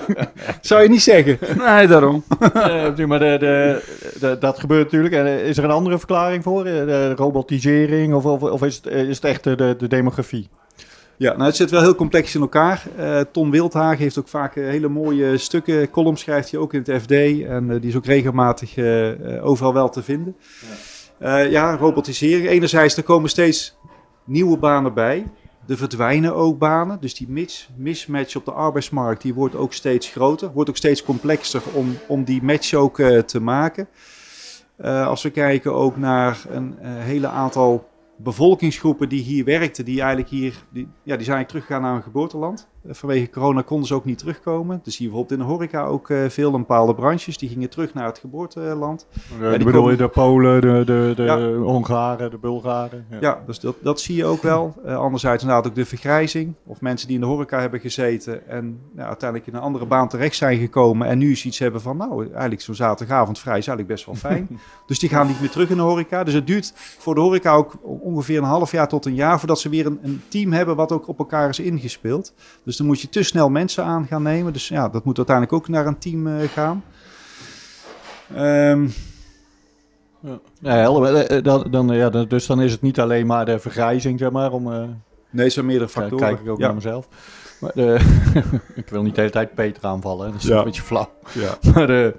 [0.60, 1.38] Zou je niet zeggen?
[1.58, 2.24] Nee, daarom.
[2.38, 3.82] eh, maar de, de,
[4.20, 5.14] de- dat gebeurt natuurlijk.
[5.14, 6.64] En eh, is er een andere verklaring voor?
[6.66, 10.48] Eh, De robotisering of, of, of is, het, is het echt de, de, de demografie?
[11.16, 12.82] Ja, nou het zit wel heel complex in elkaar.
[12.96, 17.02] Eh Tom Wildhagen heeft ook vaak hele mooie stukken, columns schrijft hij ook in het
[17.02, 17.10] FD.
[17.46, 18.74] En die is ook regelmatig
[19.42, 20.36] overal wel te vinden.
[21.20, 21.36] Ja.
[21.38, 22.48] ja, robotisering.
[22.48, 23.76] Enerzijds, er komen steeds
[24.24, 25.26] nieuwe banen bij.
[25.68, 27.00] Er verdwijnen ook banen.
[27.00, 30.52] Dus die mis, mismatch op de arbeidsmarkt die wordt ook steeds groter.
[30.52, 33.88] Wordt ook steeds complexer om, om die match ook eh, te maken.
[34.76, 40.00] Eh, als we kijken ook naar een eh, hele aantal bevolkingsgroepen die hier werkten, die
[40.00, 42.68] eigenlijk hier, die, ja, die zijn teruggegaan naar hun geboorteland.
[42.88, 44.80] Vanwege corona konden ze ook niet terugkomen.
[44.82, 48.06] Dus hier bijvoorbeeld in de horeca ook eh, veel bepaalde branches, die gingen terug naar
[48.06, 49.06] het geboorteland.
[49.40, 51.52] Ja, die bedoel komen- je de Polen, de, de, de Ja.
[51.52, 53.06] Hongaren, de Bulgaren?
[53.10, 53.18] Ja.
[53.20, 54.74] Ja, dus dat, dat zie je ook wel.
[54.84, 56.54] Eh, anderzijds inderdaad ook de vergrijzing.
[56.66, 60.36] Of mensen die in de horeca hebben gezeten en uiteindelijk in een andere baan terecht
[60.36, 61.06] zijn gekomen.
[61.06, 64.14] En nu eens iets hebben van, nou, eigenlijk zo'n zaterdagavond vrij is eigenlijk best wel
[64.30, 64.48] fijn.
[64.86, 66.24] dus die gaan niet meer terug in de horeca.
[66.24, 69.60] Dus het duurt voor de horeca ook ongeveer een half jaar tot een jaar voordat
[69.60, 72.34] ze weer een, een team hebben wat ook op elkaar is ingespeeld.
[72.64, 74.52] Dus dan moet je te snel mensen aan gaan nemen.
[74.52, 76.84] Dus ja, dat moet uiteindelijk ook naar een team eh, gaan.
[78.34, 78.88] Ehm,
[80.20, 80.40] Ja.
[80.62, 84.30] Eh, eh, dan, dan, ja, dus dan is het niet alleen maar de vergrijzing, zeg
[84.30, 84.52] maar.
[84.52, 84.62] Om,
[85.30, 86.26] nee, er zijn meerdere factoren.
[86.26, 86.64] kijk ik ook ja.
[86.66, 87.08] naar mezelf.
[87.62, 87.98] Maar de,
[88.74, 90.32] ik wil niet de hele tijd Peter aanvallen, hè.
[90.32, 90.58] dat is Ja.
[90.58, 91.08] een beetje flauw.
[91.32, 91.56] Ja.
[91.74, 92.14] Maar de,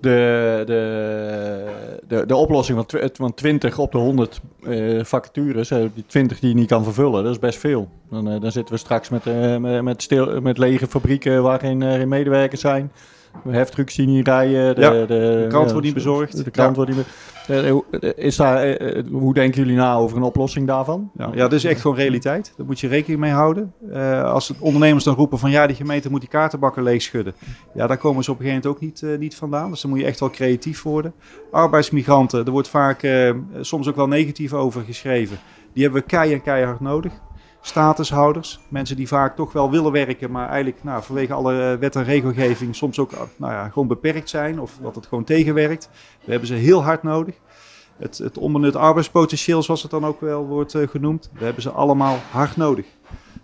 [0.00, 1.64] de, de,
[2.08, 6.40] de, de oplossing van, tw- van 20 op de 100 eh, vacatures, eh, die 20
[6.40, 7.88] die je niet kan vervullen, dat is best veel.
[8.10, 11.58] Dan, eh, dan zitten we straks met, eh, met, met, stil, met lege fabrieken waar
[11.60, 12.92] geen, eh, geen medewerkers zijn.
[13.48, 14.74] Heftrucks die niet rijden.
[14.74, 16.44] De, Ja, de, de krant wordt niet bezorgd.
[16.44, 16.84] De krant Ja.
[16.84, 17.06] wordt niet
[17.46, 21.10] eh, hoe- eh, is daar, eh, Hoe denken jullie na over een oplossing daarvan?
[21.18, 22.52] Ja, ja, dat is echt gewoon realiteit.
[22.56, 23.72] Daar moet je rekening mee houden.
[24.24, 27.34] Als het ondernemers dan roepen van ja, die gemeente moet die kaartenbakken leeg schudden.
[27.74, 29.70] Ja, daar komen ze op een gegeven moment ook niet, niet vandaan.
[29.70, 31.12] Dus dan moet je echt wel creatief worden.
[31.50, 33.08] Arbeidsmigranten, er wordt vaak
[33.60, 35.38] soms ook wel negatief over geschreven.
[35.72, 37.12] Die hebben we kei en keihard nodig.
[37.64, 41.96] Statushouders, mensen die vaak toch wel willen werken, maar eigenlijk nou, vanwege alle eh, wet
[41.96, 45.88] en regelgeving soms ook nou ja, gewoon beperkt zijn of dat het gewoon tegenwerkt.
[46.24, 47.34] We hebben ze heel hard nodig.
[47.96, 51.70] Het, het onbenut arbeidspotentieel, zoals het dan ook wel wordt eh, genoemd, we hebben ze
[51.70, 52.86] allemaal hard nodig.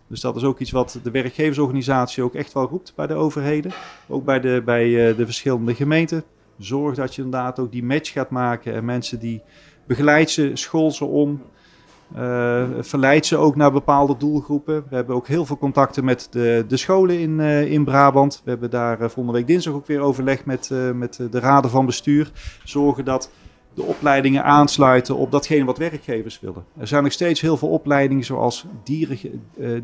[0.09, 3.73] Dus dat is ook iets wat de werkgeversorganisatie ook echt wel roept bij de overheden.
[4.09, 6.25] Ook bij de, bij, eh, de verschillende gemeenten.
[6.59, 8.75] Zorg dat je inderdaad ook die match gaat maken.
[8.75, 9.43] En mensen die
[9.87, 11.43] begeleid ze, school ze om.
[12.15, 14.85] Eh verleid ze ook naar bepaalde doelgroepen.
[14.89, 18.41] We hebben ook heel veel contacten met de, de scholen in, eh, in Brabant.
[18.45, 21.87] We hebben daar eh, volgende week dinsdag ook weer overleg met, met de raden van
[21.87, 22.31] bestuur.
[22.65, 23.31] Zorgen dat
[23.75, 26.65] de opleidingen aansluiten op datgene wat werkgevers willen.
[26.79, 29.19] Er zijn nog steeds heel veel opleidingen zoals dieren,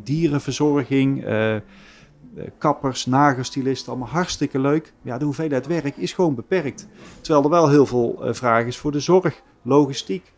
[0.05, 1.25] dierenverzorging,
[2.59, 4.93] kappers, nagelstylisten, allemaal hartstikke leuk.
[5.03, 6.89] Ja, de hoeveelheid werk is gewoon beperkt.
[7.21, 10.33] Terwijl er wel heel veel vraag is voor de zorg, logistiek.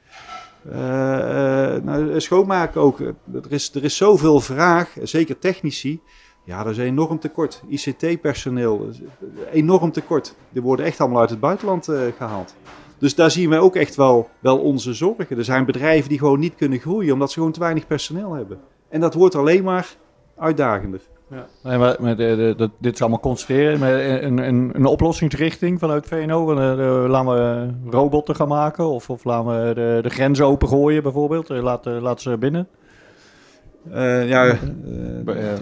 [0.71, 3.01] Eh, eh, nou, schoonmaken ook.
[3.01, 3.15] Er
[3.49, 6.01] is, er is zoveel vraag, zeker technici.
[6.45, 7.63] Ja, dat is enorm tekort.
[7.69, 8.89] ICT-personeel,
[9.53, 10.35] enorm tekort.
[10.51, 12.55] Die worden echt allemaal uit het buitenland eh, gehaald.
[12.99, 15.39] Dus daar zien we ook echt wel, wel onze zorgen.
[15.39, 18.59] Er zijn bedrijven die gewoon niet kunnen groeien omdat ze gewoon te weinig personeel hebben.
[18.89, 19.97] En dat wordt alleen maar
[20.37, 21.01] uitdagender.
[21.31, 21.47] Ja.
[21.63, 23.79] Nee, maar, maar de- de- dat- dit is allemaal constateren.
[23.79, 26.51] Maar een, een, een oplossingsrichting vanuit VNO.
[26.51, 28.89] eh, de- laten we robotten gaan maken.
[28.89, 31.51] Of, of laten we de, de grenzen opengooien bijvoorbeeld.
[31.51, 32.69] Eh, Laat, eh, laat ze binnen.
[33.93, 34.57] Eh, ja,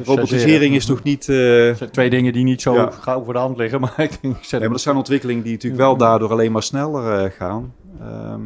[0.04, 1.28] robotisering is toch niet...
[1.28, 2.90] eh, Dat zijn twee dingen die niet zo Ja.
[2.90, 3.80] gauw voor de hand liggen.
[3.84, 6.52] Maar ik denk, ik zet Nee, maar dat zijn ontwikkelingen die natuurlijk wel daardoor alleen
[6.52, 7.74] maar sneller eh, gaan.
[8.00, 8.40] Ehm,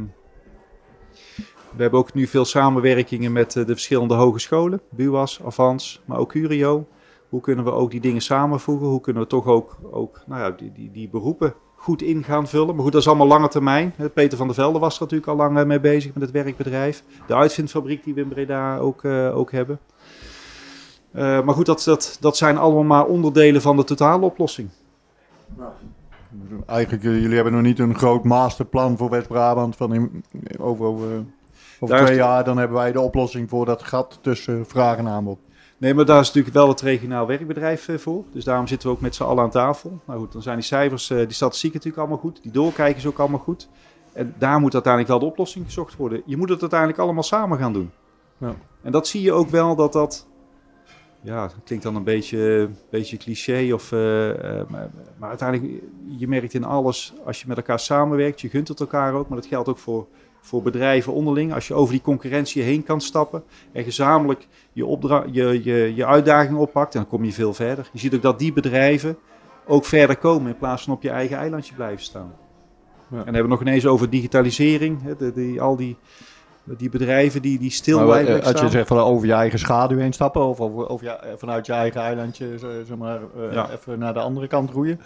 [1.77, 4.81] we hebben ook nu veel samenwerkingen met eh, de verschillende hogescholen.
[4.91, 6.87] BUAS, Avans, maar ook Curio.
[7.29, 8.87] Hoe kunnen we ook die dingen samenvoegen?
[8.87, 12.49] Hoe kunnen we toch ook, ook nou ja, die, die, die beroepen goed in gaan
[12.49, 12.75] vullen?
[12.75, 13.95] Maar goed, dat is allemaal lange termijn.
[14.15, 17.03] Peter van der Velde was er natuurlijk al lang eh, mee bezig met het werkbedrijf.
[17.27, 19.79] De uitvindfabriek die we in Breda ook, eh, ook hebben.
[21.13, 24.69] Eh, maar goed, dat, dat, dat zijn allemaal maar onderdelen van de totale oplossing.
[26.67, 29.77] Eigenlijk, eh, jullie hebben nog niet een groot masterplan voor West-Brabant.
[29.77, 30.25] Van in,
[30.59, 31.07] over over,
[31.81, 34.97] over Daar is twee jaar dan hebben wij de oplossing voor dat gat tussen vraag
[34.97, 35.39] en aanbod.
[35.79, 38.25] Nee, maar daar is natuurlijk wel het regionaal werkbedrijf eh, voor.
[38.33, 40.01] Dus daarom zitten we ook met z'n allen aan tafel.
[40.05, 42.43] Nou goed, dan zijn die cijfers, eh, die statistieken natuurlijk allemaal goed.
[42.43, 43.69] Die doorkijken is ook allemaal goed.
[44.13, 46.23] En daar moet uiteindelijk wel de oplossing gezocht worden.
[46.25, 47.91] Je moet het uiteindelijk allemaal samen gaan doen.
[48.39, 48.55] Ja.
[48.83, 50.27] En dat zie je ook wel dat dat...
[51.21, 53.73] Ja, dat klinkt dan een beetje, beetje cliché.
[53.73, 53.99] Of, eh,
[54.69, 58.81] maar, maar uiteindelijk, je merkt in alles, als je met elkaar samenwerkt, je gunt het
[58.81, 59.29] elkaar ook.
[59.29, 60.07] Maar dat geldt ook voor,
[60.41, 61.55] voor bedrijven onderling.
[61.55, 66.07] Als je over die concurrentie heen kan stappen en gezamenlijk je, opdra- je, je, je
[66.07, 67.89] uitdaging oppakt, dan kom je veel verder.
[67.93, 69.17] Je ziet ook dat die bedrijven
[69.67, 72.33] ook verder komen in plaats van op je eigen eilandje blijven staan.
[73.11, 73.17] Ja.
[73.19, 75.03] En dan hebben we nog ineens over digitalisering.
[75.03, 75.97] Hè, de, al die,
[76.65, 78.71] die bedrijven die, die stil blijven eh, als je staan.
[78.71, 80.43] zegt van over je eigen schaduw heen stappen.
[80.47, 83.71] Of over, over je- eh, vanuit je eigen eilandje zo- zeg maar, eh, Ja.
[83.71, 85.01] even naar de andere kant roeien.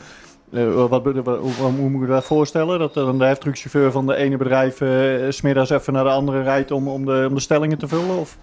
[0.53, 2.79] Eh, wat, hoe, hoe moet je dat voorstellen?
[2.79, 6.43] Dat dan de heftruckchauffeur van de ene bedrijf eh, 's smiddags even naar de andere
[6.43, 8.19] rijdt om, om, de, de stellingen te vullen?
[8.19, 8.39] Of?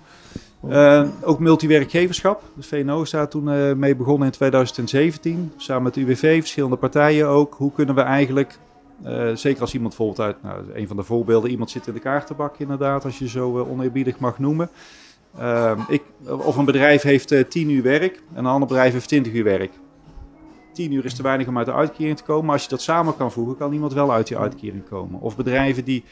[0.68, 2.44] Eh, ook multiwerkgeverschap.
[2.56, 5.52] De VNO is daar toen eh, mee begonnen in 2017.
[5.58, 7.56] Samen met de UWV, verschillende partijen ook.
[7.58, 8.58] Hoe kunnen we eigenlijk,
[9.04, 12.00] eh, zeker als iemand bijvoorbeeld uit, nou, een van de voorbeelden, iemand zit in de
[12.00, 14.70] kaartenbak inderdaad, als je zo eh, oneerbiedig mag noemen.
[15.88, 19.34] Ik, of een bedrijf heeft eh 10 uur werk en een ander bedrijf heeft 20
[19.34, 19.72] uur werk.
[20.80, 22.82] 10 uur is te weinig om uit de uitkering te komen, maar als je dat
[22.82, 25.22] samen kan voegen, kan iemand wel uit die uitkering komen.
[25.22, 26.04] Of bedrijven die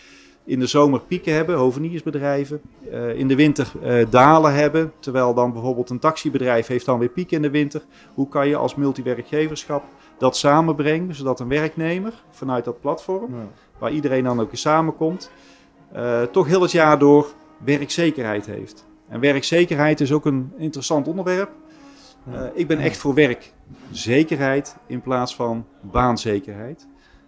[0.45, 5.53] in de zomer pieken hebben, hoveniersbedrijven, eh, in de winter eh, dalen hebben, terwijl dan
[5.53, 7.82] bijvoorbeeld een taxibedrijf heeft dan weer pieken in de winter.
[8.13, 9.84] Hoe kan je als multiwerkgeverschap
[10.17, 13.34] dat samenbrengen, zodat een werknemer vanuit dat platform,
[13.77, 15.32] waar iedereen dan ook weer samenkomt,
[15.91, 18.86] eh, toch heel het jaar door werkzekerheid heeft.
[19.10, 21.49] En werkzekerheid is ook een interessant onderwerp.
[22.53, 23.13] Ik ben echt voor
[23.88, 26.88] werkzekerheid in plaats van baanzekerheid.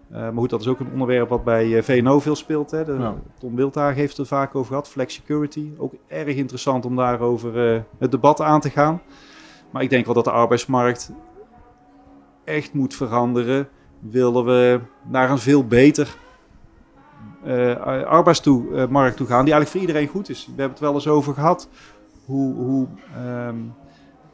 [0.10, 2.72] Eh, maar goed, dat is ook een onderwerp wat bij eh, VNO veel speelt.
[2.72, 2.86] Hè.
[2.86, 3.14] De.
[3.40, 4.90] Tom Wildhagen heeft het er vaak over gehad.
[4.90, 9.02] Flexicurity, ook erg interessant om daarover eh, het debat aan te gaan.
[9.72, 11.12] Maar ik denk wel dat de arbeidsmarkt
[12.44, 13.68] echt moet veranderen.
[14.00, 16.18] Willen we naar een veel beter
[17.44, 20.46] eh, arbeidsmarkt toe gaan, die eigenlijk voor iedereen goed is.
[20.46, 21.70] We hebben het wel eens over gehad.
[22.26, 23.58] Hoe, hoe ehm,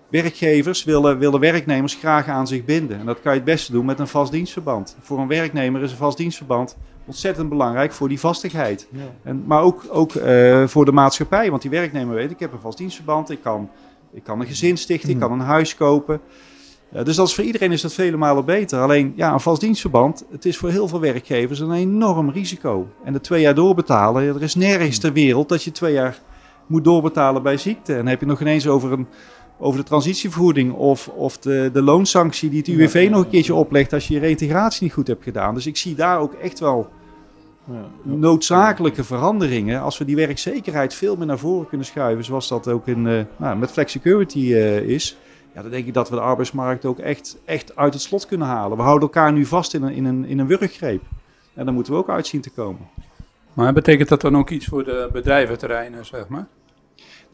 [0.09, 2.99] werkgevers willen, willen werknemers graag aan zich binden.
[2.99, 4.97] En dat kan je het beste doen met een vast dienstverband.
[5.01, 8.87] Voor een werknemer is een vast dienstverband ontzettend belangrijk voor die vastigheid.
[9.23, 12.59] En, maar ook, ook eh, voor de maatschappij, want die werknemer weet, ik heb een
[12.59, 13.69] vast dienstverband, ik kan,
[14.13, 16.21] ik kan een gezin stichten, ik kan een huis kopen.
[17.03, 18.79] Dus dat is voor iedereen is dat vele malen beter.
[18.79, 22.87] Alleen ja, een vast dienstverband, het is voor heel veel werkgevers een enorm risico.
[23.03, 26.19] En de twee jaar doorbetalen, er is nergens ter wereld dat je twee jaar
[26.65, 27.91] moet doorbetalen bij ziekte.
[27.91, 29.07] En dan heb je nog ineens over, een,
[29.57, 33.93] over de transitievergoeding of, of de, de loonsanctie die het UWV nog een keertje oplegt
[33.93, 35.53] als je je reintegratie niet goed hebt gedaan.
[35.53, 36.89] Dus ik zie daar ook echt wel
[38.01, 39.81] noodzakelijke veranderingen.
[39.81, 43.21] Als we die werkzekerheid veel meer naar voren kunnen schuiven, zoals dat ook in, eh,
[43.37, 45.17] nou, met flexicurity eh, is.
[45.53, 48.47] Ja, dan denk ik dat we de arbeidsmarkt ook echt, echt uit het slot kunnen
[48.47, 48.77] halen.
[48.77, 51.01] We houden elkaar nu vast in een, in een, in een wurggreep.
[51.53, 52.81] En daar moeten we ook uit zien te komen.
[53.53, 56.47] Maar betekent dat dan ook iets voor de bedrijventerreinen, zeg maar?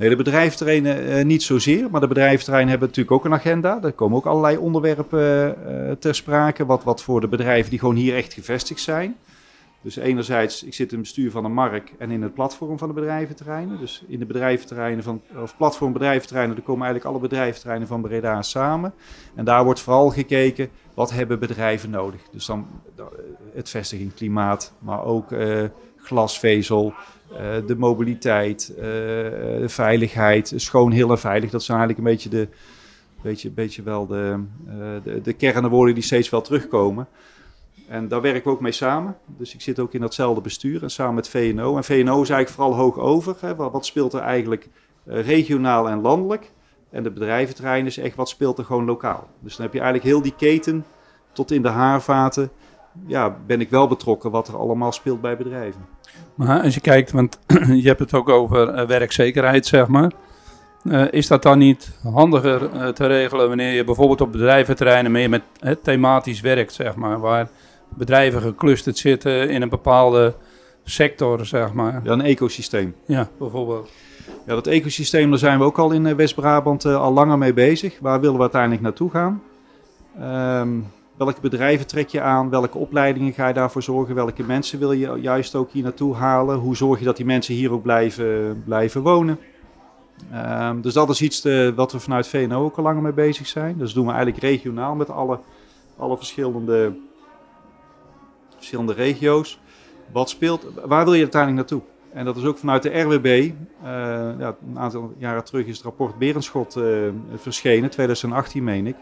[0.01, 3.83] Nee, de bedrijventerreinen eh, niet zozeer, maar de bedrijventerreinen hebben natuurlijk ook een agenda.
[3.83, 7.95] Er komen ook allerlei onderwerpen eh, ter sprake, wat, wat voor de bedrijven die gewoon
[7.95, 9.15] hier echt gevestigd zijn.
[9.81, 12.87] Dus enerzijds, ik zit in het bestuur van een markt en in het platform van
[12.87, 13.79] de bedrijventerreinen.
[13.79, 18.41] Dus in de bedrijventerreinen van, of platform bedrijventerreinen, daar komen eigenlijk alle bedrijventerreinen van Breda
[18.41, 18.93] samen.
[19.35, 22.21] En daar wordt vooral gekeken, wat hebben bedrijven nodig?
[22.31, 23.05] Dus dan eh,
[23.53, 25.63] het vestigingsklimaat, maar ook eh,
[25.97, 27.20] glasvezel, eh,
[27.65, 31.49] de mobiliteit, eh, de veiligheid, schoon, heel en veilig.
[31.49, 32.47] Dat zijn eigenlijk een beetje de,
[33.21, 37.07] beetje, beetje wel de, eh, de, de kernwoorden die steeds wel terugkomen.
[37.87, 39.17] En daar werken we ook mee samen.
[39.25, 41.77] Dus ik zit ook in datzelfde bestuur en samen met VNO.
[41.77, 43.35] En VNO is eigenlijk vooral hoog over.
[43.39, 43.55] Hè.
[43.55, 44.69] Wat, speelt er eigenlijk
[45.03, 46.51] eh, regionaal en landelijk?
[46.89, 49.27] En de bedrijventrein is echt wat speelt er gewoon lokaal.
[49.39, 50.85] Dus dan heb je eigenlijk heel die keten
[51.31, 52.51] tot in de haarvaten.
[53.07, 55.81] Ja, ben ik wel betrokken wat er allemaal speelt bij bedrijven.
[56.35, 57.39] Maar als je kijkt, want
[57.83, 60.11] je hebt het ook over eh, werkzekerheid, zeg maar.
[60.83, 65.29] Eh, is dat dan niet handiger eh, te regelen wanneer je bijvoorbeeld op bedrijventerreinen meer
[65.29, 65.43] met
[65.81, 67.19] thematisch werkt, zeg maar.
[67.19, 67.49] Waar
[67.89, 70.33] bedrijven geclusterd zitten in een bepaalde
[70.83, 72.01] sector, zeg maar.
[72.03, 72.95] Ja, een ecosysteem.
[73.05, 73.89] Ja, bijvoorbeeld.
[74.45, 77.99] Ja, dat ecosysteem, daar zijn we ook al in West-Brabant al langer mee bezig.
[77.99, 79.41] Waar willen we uiteindelijk naartoe gaan?
[80.19, 80.69] Ehm,
[81.25, 82.49] welke bedrijven trek je aan?
[82.49, 84.15] Welke opleidingen ga je daarvoor zorgen?
[84.15, 86.57] Welke mensen wil je juist ook hier naartoe halen?
[86.57, 89.39] Hoe zorg je dat die mensen hier ook blijven, blijven wonen?
[90.31, 93.47] Ehm, dus dat is iets eh, wat we vanuit VNO ook al langer mee bezig
[93.47, 93.77] zijn.
[93.77, 95.39] Dus dat doen we eigenlijk regionaal met alle,
[95.97, 96.93] alle verschillende,
[98.55, 99.59] verschillende regio's.
[100.11, 101.89] Wat speelt, waar wil je uiteindelijk naartoe?
[102.13, 103.25] En dat is ook vanuit de RWB.
[103.25, 103.89] eh,
[104.39, 106.83] ja, een aantal jaren terug is het rapport Berenschot eh,
[107.35, 108.95] verschenen, 2018 meen ik.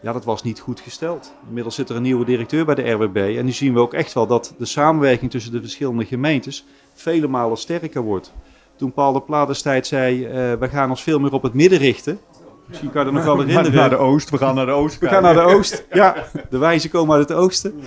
[0.00, 1.32] Ja, dat was niet goed gesteld.
[1.48, 3.16] Inmiddels zit er een nieuwe directeur bij de RWB.
[3.16, 7.28] En nu zien we ook echt wel dat de samenwerking tussen de verschillende gemeentes vele
[7.28, 8.32] malen sterker wordt.
[8.76, 11.78] Toen Paul de Pla destijds zei, eh, we gaan ons veel meer op het midden
[11.78, 12.20] richten.
[12.66, 13.74] Misschien kan je dat nog wel herinneren.
[13.80, 14.98] naar de oost, we gaan naar de oost.
[14.98, 15.86] We gaan naar de oost.
[15.92, 17.80] Ja, de wijzen komen uit het oosten.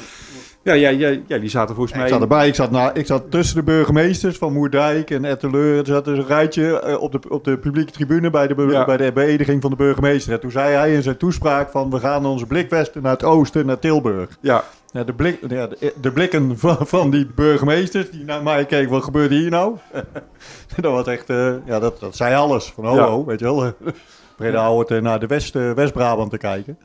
[0.63, 2.05] Ja, ja, ja, ja die zaten volgens mij...
[2.05, 5.79] Ik zat erbij, ik zat, na, ik zat tussen de burgemeesters van Moerdijk en Etteleur.
[5.79, 8.85] Er zat dus een rijtje eh, op, de, op de publieke tribune bij de, Ja.
[8.85, 10.33] bij de beëdiging van de burgemeester.
[10.33, 13.23] En toen zei hij in zijn toespraak van we gaan onze blik westen naar het
[13.23, 14.37] oosten, naar Tilburg.
[14.41, 18.65] Ja, Ja, de, blik, ja, de, de blikken van, van die burgemeesters die naar mij
[18.65, 19.75] keken, wat gebeurt hier nou?
[20.81, 22.65] dat was echt, eh, ja, dat, dat zei alles.
[22.75, 23.07] Van ho, Ja.
[23.07, 23.73] ho, weet je wel.
[24.37, 26.77] Breda hoort eh, naar de West, West-Brabant te kijken.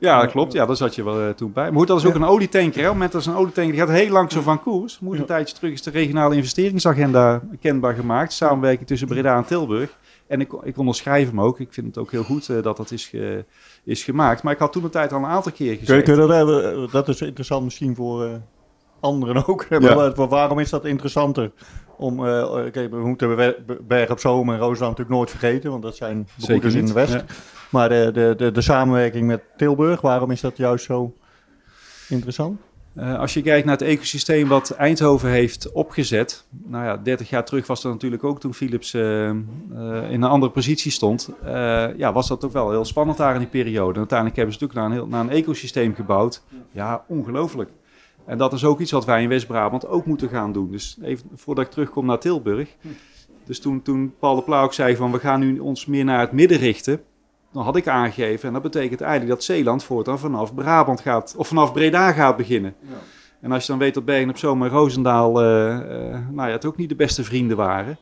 [0.00, 0.52] Ja, dat klopt.
[0.52, 1.64] Ja, daar zat je wel eh, toen bij.
[1.70, 2.74] Maar goed, dat is ook een olietanker.
[2.80, 2.80] Hè?
[2.80, 4.98] Op het moment dat is een olietanker die gaat heel langzaam van koers.
[5.00, 8.32] Moet een tijdje terug is de regionale investeringsagenda kenbaar gemaakt.
[8.32, 9.96] Samenwerking tussen Breda en Tilburg.
[10.26, 11.60] En ik, ik onderschrijf hem ook.
[11.60, 13.44] Ik vind het ook heel goed eh, dat dat is, ge-
[13.84, 14.42] is gemaakt.
[14.42, 16.02] Maar ik had toen de tijd al een aantal keer gezegd.
[16.02, 16.88] kun je dat, hebben?
[16.90, 18.30] dat is interessant misschien voor eh,
[19.00, 19.68] anderen ook.
[19.70, 20.26] Maar Ja.
[20.28, 21.50] waarom is dat interessanter?
[21.96, 25.70] Om, eh, oké, we moeten Be- Be- Berg op Zoom en Roosland natuurlijk nooit vergeten,
[25.70, 27.12] want dat zijn broeders in de West.
[27.12, 27.24] Ja.
[27.70, 31.14] Maar de, de, de, de samenwerking met Tilburg, waarom is dat juist zo
[32.08, 32.60] interessant?
[32.94, 36.44] Eh, als je kijkt naar het ecosysteem wat Eindhoven heeft opgezet.
[36.64, 39.34] Nou ja, 30 jaar terug was dat natuurlijk ook toen Philips eh, eh,
[40.10, 41.30] in een andere positie stond.
[41.44, 43.92] eh, ja, was dat ook wel heel spannend daar in die periode.
[43.92, 46.42] En uiteindelijk hebben ze natuurlijk naar een, heel, naar een ecosysteem gebouwd.
[46.72, 47.70] Ja, ongelooflijk.
[48.26, 50.70] En dat is ook iets wat wij in West-Brabant ook moeten gaan doen.
[50.70, 52.76] Dus even voordat ik terugkom naar Tilburg.
[53.44, 56.20] Dus toen, toen Paul de Pla ook zei van we gaan nu ons meer naar
[56.20, 57.00] het midden richten.
[57.52, 61.48] Dan had ik aangegeven, en dat betekent eigenlijk dat Zeeland voortaan vanaf Brabant gaat, of
[61.48, 62.74] vanaf Breda gaat beginnen.
[63.40, 66.54] En als je dan weet dat Bergen op Zoom en Roosendaal, eh, eh, nou ja,
[66.54, 67.98] het ook niet de beste vrienden waren.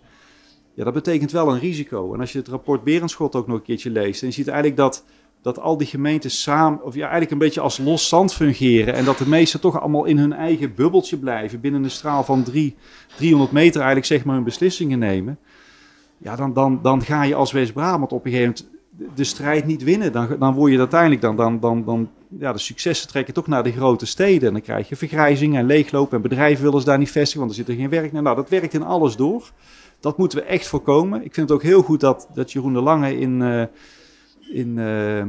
[0.74, 2.14] Ja, dat betekent wel een risico.
[2.14, 4.76] En als je het rapport Berenschot ook nog een keertje leest, en je ziet eigenlijk
[4.76, 5.04] dat,
[5.42, 8.94] dat al die gemeenten samen, of ja, eigenlijk een beetje als los zand fungeren.
[8.94, 12.42] En dat de meesten toch allemaal in hun eigen bubbeltje blijven, binnen een straal van
[12.42, 12.76] drie,
[13.16, 15.38] 300 meter eigenlijk zeg maar hun beslissingen nemen.
[16.18, 18.77] Ja, dan, dan, dan ga je als West-Brabant op een gegeven moment
[19.14, 20.12] de- strijd niet winnen.
[20.12, 22.08] Dan, dan word je uiteindelijk, dan, dan, dan, dan,
[22.38, 24.46] ja, de successen trekken toch naar de grote steden.
[24.48, 27.50] En dan krijg je vergrijzing en leegloop en bedrijven willen ze daar niet vestigen, want
[27.50, 28.12] er zit er geen werk.
[28.12, 29.50] Nou, dat werkt in alles door.
[30.00, 31.24] Dat moeten we echt voorkomen.
[31.24, 33.62] Ik vind het ook heel goed dat, dat Jeroen de Lange in, eh,
[34.52, 35.26] in eh, eh,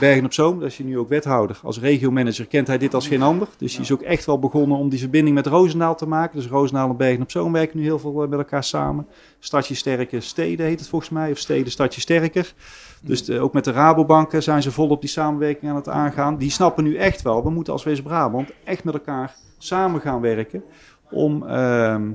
[0.00, 1.60] Bergen op Zoom, dat is hij nu ook wethouder.
[1.62, 3.48] Als regiomanager kent hij dit als geen ander.
[3.58, 6.36] Dus hij is ook echt wel begonnen om die verbinding met Roosendaal te maken.
[6.36, 9.06] Dus Roosendaal en Bergen op Zoom werken nu heel veel eh, met elkaar samen.
[9.38, 12.54] Stadje Sterke Steden heet het volgens mij, of Steden Stadje Sterker.
[13.02, 16.36] Dus ook met de Rabobanken zijn ze volop die samenwerking aan het aangaan.
[16.36, 20.62] Die snappen nu echt wel, we moeten als West-Brabant echt met elkaar samen gaan werken
[21.10, 22.10] om, ehm,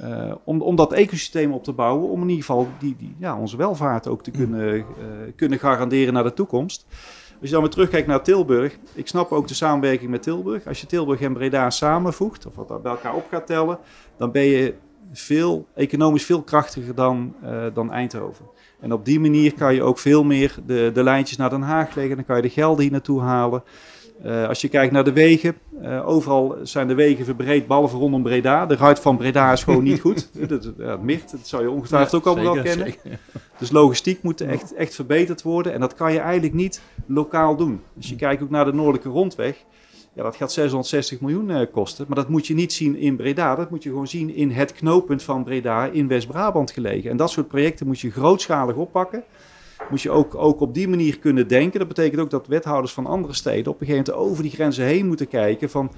[0.00, 2.08] eh, om, om dat ecosysteem op te bouwen.
[2.08, 4.84] Om in ieder geval die, die, ja, onze welvaart ook te kunnen, eh,
[5.36, 6.86] kunnen garanderen naar de toekomst.
[7.40, 10.66] Als je dan weer terugkijkt naar Tilburg, ik snap ook de samenwerking met Tilburg.
[10.66, 13.78] Als je Tilburg en Breda samenvoegt, of wat bij elkaar op gaat tellen,
[14.16, 14.74] dan ben je
[15.12, 18.44] veel, economisch veel krachtiger dan, eh, dan Eindhoven.
[18.80, 21.94] En op die manier kan je ook veel meer de, de lijntjes naar Den Haag
[21.94, 22.16] leggen.
[22.16, 23.62] Dan kan je de gelden hier naartoe halen.
[24.22, 28.22] Eh, als je kijkt naar de wegen, eh, overal zijn de wegen verbreed, behalve rondom
[28.22, 28.66] Breda.
[28.66, 30.28] De ruit van Breda is gewoon niet goed.
[30.48, 32.94] dat, ja, het Mirt, dat zou je ongetwijfeld ook allemaal wel kennen.
[33.58, 35.72] Dus logistiek moet echt, echt verbeterd worden.
[35.72, 37.80] En dat kan je eigenlijk niet lokaal doen.
[37.96, 39.64] Als je kijkt ook naar de Noordelijke Rondweg.
[40.12, 42.04] Ja, dat gaat 660 miljoen eh, kosten.
[42.08, 43.54] Maar dat moet je niet zien in Breda.
[43.54, 47.10] Dat moet je gewoon zien in het knooppunt van Breda in West-Brabant gelegen.
[47.10, 49.24] En dat soort projecten moet je grootschalig oppakken.
[49.90, 51.78] Moet je ook, ook op die manier kunnen denken.
[51.78, 54.84] Dat betekent ook dat wethouders van andere steden op een gegeven moment over die grenzen
[54.84, 55.90] heen moeten kijken van...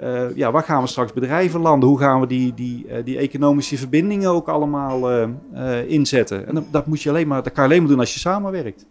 [0.00, 1.88] eh, ja, waar gaan we straks bedrijven landen?
[1.88, 6.46] Hoe gaan we die, die, eh, die economische verbindingen ook allemaal eh, inzetten?
[6.46, 8.20] En dat, dat, moet je alleen maar, dat kan je alleen maar doen als je
[8.20, 8.86] samenwerkt.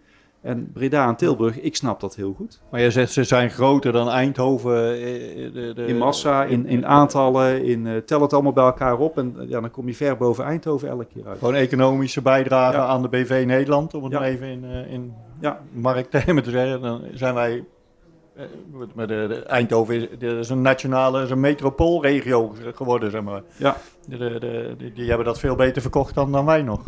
[0.46, 2.62] En Breda en Tilburg, ik snap dat heel goed.
[2.72, 4.92] Maar je zegt ze zijn groter dan Eindhoven.
[4.94, 8.98] eh, De, de, In massa, in, in aantallen, in, eh, tel het allemaal bij elkaar
[9.00, 9.18] op.
[9.18, 11.38] En ja, dan kom je ver boven Eindhoven elke keer uit.
[11.38, 12.86] Gewoon economische bijdrage Ja.
[12.86, 14.20] aan de BV Nederland, om het Ja.
[14.20, 15.60] maar even in, eh, in Ja.
[15.72, 16.82] markttermen te zeggen.
[16.82, 17.64] Dan zijn wij,
[18.94, 23.42] met de, Eindhoven is, is een nationale, is een metropoolregio geworden, zeg maar.
[23.58, 23.78] Ja.
[24.94, 26.82] Die hebben dat veel beter verkocht dan, dan wij nog.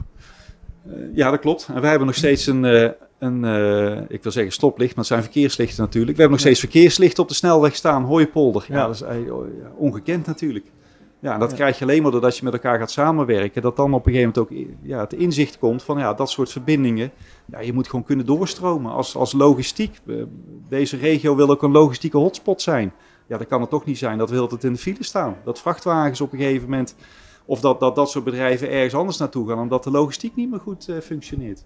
[0.89, 1.67] Eh, ja, dat klopt.
[1.73, 5.13] En wij hebben nog steeds een, eh, een eh, ik wil zeggen stoplicht, maar het
[5.13, 6.15] zijn verkeerslichten natuurlijk.
[6.15, 8.65] We hebben nog steeds verkeerslichten op de snelweg staan, Hooipolder.
[8.69, 9.03] Ja, dat is
[9.77, 10.65] ongekend natuurlijk.
[11.19, 11.55] Ja, en dat Ja.
[11.55, 13.61] krijg je alleen maar doordat je met elkaar gaat samenwerken.
[13.61, 16.51] Dat dan op een gegeven moment ook ja, het inzicht komt van ja, dat soort
[16.51, 17.11] verbindingen.
[17.45, 19.99] Ja, je moet gewoon kunnen doorstromen als, als logistiek.
[20.69, 22.93] Deze regio wil ook een logistieke hotspot zijn.
[23.27, 25.35] Ja, dan kan het toch niet zijn dat we altijd in de file staan.
[25.43, 26.95] Dat vrachtwagens op een gegeven moment,
[27.47, 30.59] of dat dat, dat soort bedrijven ergens anders naartoe gaan, omdat de logistiek niet meer
[30.59, 31.65] goed eh, functioneert.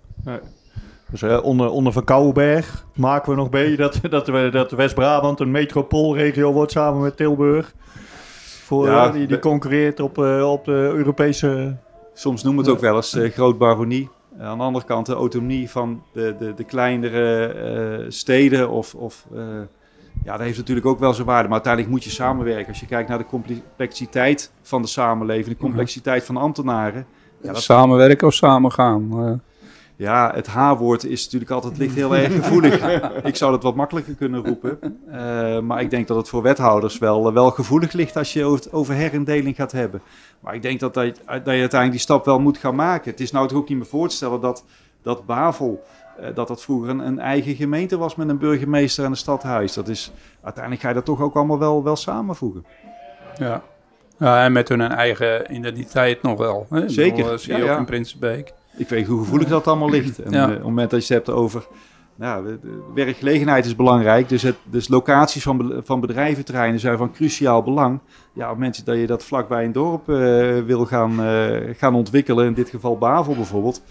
[1.12, 5.40] Dus eh, onder, onder Van Kouwenberg maken we nog mee dat, dat, we, dat West-Brabant
[5.40, 7.74] een metropoolregio wordt samen met Tilburg.
[8.64, 11.76] Voor, Ja, eh, die, die concurreert op, eh, op de Europese...
[12.14, 14.10] Soms noemen we het ook wel eens eh, grootbaronie.
[14.38, 18.70] Eh, aan de andere kant de autonomie van de, de, de kleinere eh, steden.
[18.70, 19.42] Of, of, eh,
[20.24, 21.43] ja, dat heeft natuurlijk ook wel zijn waarde.
[21.43, 22.68] Maar uiteindelijk moet je samenwerken.
[22.68, 27.05] Als je kijkt naar de complexiteit van de samenleving, de complexiteit van ambtenaren.
[27.41, 29.09] Ja, dat, Samenwerken of samengaan.
[29.12, 29.34] eh.
[29.95, 32.82] ja het H-woord is natuurlijk altijd ligt heel erg gevoelig.
[33.24, 34.80] ik zou dat wat makkelijker kunnen roepen.
[35.12, 38.74] Eh, maar ik denk dat het voor wethouders wel, wel gevoelig ligt als je over,
[38.74, 40.01] over herindeling gaat hebben.
[40.39, 43.12] Maar ik denk dat, dat, je, dat je uiteindelijk die stap wel moet gaan maken.
[43.12, 44.66] Het is nou toch ook niet meer voor te stellen dat,
[45.01, 46.01] dat Bavel, eh,
[46.36, 49.74] dat dat vroeger een, een eigen gemeente was met een burgemeester en een stadhuis.
[49.74, 50.11] Dat is,
[50.43, 52.65] uiteindelijk ga je dat toch ook allemaal wel, wel samenvoegen.
[53.38, 53.61] ja.
[54.17, 56.65] ja, en met hun eigen identiteit nog wel.
[56.69, 56.89] Hè?
[56.89, 57.78] Zeker, bedoel, zie je ja, ook ja.
[57.78, 58.53] in Prinsenbeek.
[58.78, 60.19] Ik weet hoe gevoelig dat allemaal ligt.
[60.22, 60.43] En Ja.
[60.43, 61.67] eh, op het moment dat je het hebt over.
[62.15, 62.57] Nou,
[62.95, 64.30] werkgelegenheid is belangrijk.
[64.30, 67.99] Dus, het, dus locaties van, van bedrijventerreinen zijn van cruciaal belang.
[68.34, 70.15] Ja, op mensen dat je dat vlakbij een dorp eh,
[70.65, 73.82] wil gaan, eh, gaan ontwikkelen, in dit geval Bavel bijvoorbeeld.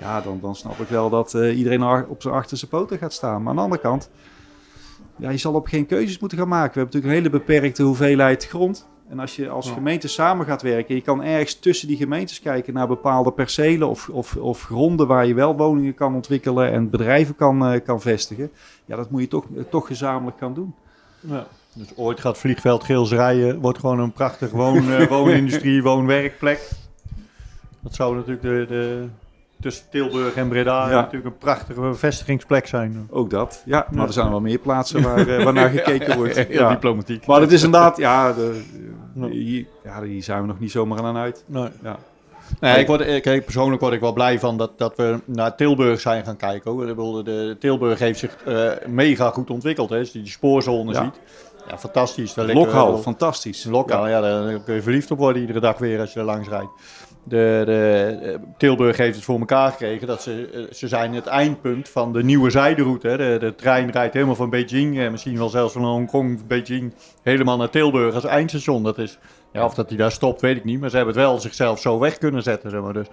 [0.00, 3.40] Ja, dan, dan snap ik wel dat eh, iedereen op zijn achterste poten gaat staan.
[3.40, 4.10] Maar aan de andere kant,
[5.16, 6.72] ja, je zal op geen keuzes moeten gaan maken.
[6.72, 8.88] We hebben natuurlijk een hele beperkte hoeveelheid grond.
[9.08, 9.72] En als je als Ja.
[9.72, 14.08] gemeente samen gaat werken, je kan ergens tussen die gemeentes kijken naar bepaalde percelen of,
[14.08, 18.50] of, of gronden waar je wel woningen kan ontwikkelen en bedrijven kan, eh, kan vestigen.
[18.84, 20.74] Ja, dat moet je toch, toch gezamenlijk gaan doen.
[21.20, 21.46] Ja.
[21.74, 26.70] Dus ooit gaat vliegveld Geelsrijen, wordt gewoon een prachtig woon, eh, woonindustrie, woonwerkplek.
[27.80, 29.06] Dat zou natuurlijk de, de,
[29.60, 30.94] tussen Tilburg en Breda Ja.
[30.94, 33.08] natuurlijk een prachtige vestigingsplek zijn.
[33.10, 33.62] Ook dat.
[33.64, 34.06] Ja, maar Ja.
[34.06, 36.36] er zijn wel meer plaatsen waar, eh, waar naar gekeken wordt.
[36.36, 36.70] Heel Ja.
[36.70, 37.26] diplomatiek.
[37.26, 38.62] Maar het is inderdaad, ja, de,
[39.14, 39.26] Ja.
[39.26, 41.44] hier, ja, hier zijn we nog niet zomaar aan uit.
[41.46, 41.68] Nee.
[41.82, 41.96] Ja.
[42.60, 45.56] Nee, ik word, ik, kijk, persoonlijk word ik wel blij van dat, dat we naar
[45.56, 46.70] Tilburg zijn gaan kijken.
[46.70, 46.86] Hoor.
[46.86, 49.90] Bedoel, de, Tilburg heeft zich eh, mega goed ontwikkeld.
[49.90, 49.98] Hè.
[49.98, 51.02] Als je die spoorzone Ja.
[51.04, 51.20] ziet.
[51.68, 52.34] Ja, fantastisch.
[52.34, 53.64] Daar Lokhal, fantastisch.
[53.64, 54.20] Lokaal, ja.
[54.20, 56.68] daar kun je verliefd op worden iedere dag weer als je er langs rijdt.
[57.28, 61.26] De, de, eh, Tilburg heeft het voor elkaar gekregen dat ze, eh, ze zijn het
[61.26, 63.16] eindpunt van de nieuwe zijderoute.
[63.16, 67.56] De, de trein rijdt helemaal van Beijing, eh, misschien wel zelfs van Hongkong, Beijing, helemaal
[67.56, 68.82] naar Tilburg als eindstation.
[68.82, 69.18] Dat is,
[69.52, 70.80] ja, of dat hij daar stopt, weet ik niet.
[70.80, 72.70] Maar ze hebben het wel zichzelf zo weg kunnen zetten.
[72.70, 72.92] Zeg maar.
[72.92, 73.06] Dus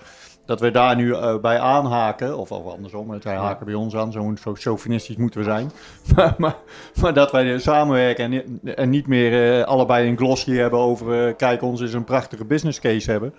[0.45, 4.33] dat we daar nu bij aanhaken, of, of andersom, zij haken bij ons aan, zo,
[4.39, 5.71] zo chauvinistisch moeten we zijn.
[6.15, 6.55] maar, maar,
[7.01, 11.35] maar dat wij samenwerken en, ni- en niet meer allebei een glossje hebben over, eh,
[11.35, 13.33] kijk, ons is een prachtige business case hebben.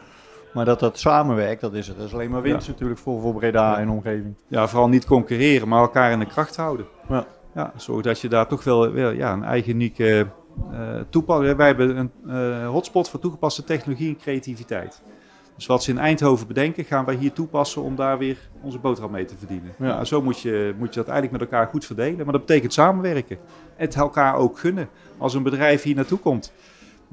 [0.54, 1.96] Maar dat dat samenwerkt, dat is het.
[1.96, 4.34] Dat is alleen maar winst natuurlijk voor, voor Breda en omgeving.
[4.48, 6.86] Ja, vooral niet concurreren, maar elkaar in de kracht houden.
[7.08, 7.26] Ja.
[7.54, 10.26] Ja, zorg dat je daar toch wel, wel ja, een eigen unieke
[10.72, 11.56] eh toepassing...
[11.56, 15.02] Wij hebben een eh, hotspot voor toegepaste technologie en creativiteit.
[15.56, 19.12] Dus wat ze in Eindhoven bedenken, gaan wij hier toepassen om daar weer onze boterham
[19.12, 19.74] mee te verdienen.
[19.78, 19.86] Ja.
[19.86, 20.04] Ja.
[20.04, 22.24] zo moet je, moet je dat eigenlijk met elkaar goed verdelen.
[22.24, 23.36] Maar dat betekent samenwerken.
[23.76, 24.88] En het elkaar ook gunnen.
[25.18, 26.52] Als een bedrijf hier naartoe komt,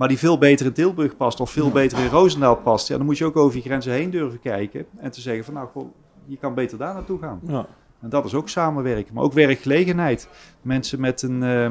[0.02, 3.06] maar die veel beter in Tilburg past of veel beter in Roosendaal past, ja, dan
[3.06, 4.86] moet je ook over je grenzen heen durven kijken.
[4.98, 5.92] En te zeggen van nou, goh,
[6.26, 7.40] je kan beter daar naartoe gaan.
[7.48, 7.68] Ja.
[8.00, 10.28] En dat is ook samenwerken, maar ook werkgelegenheid.
[10.62, 11.70] Mensen met een, eh,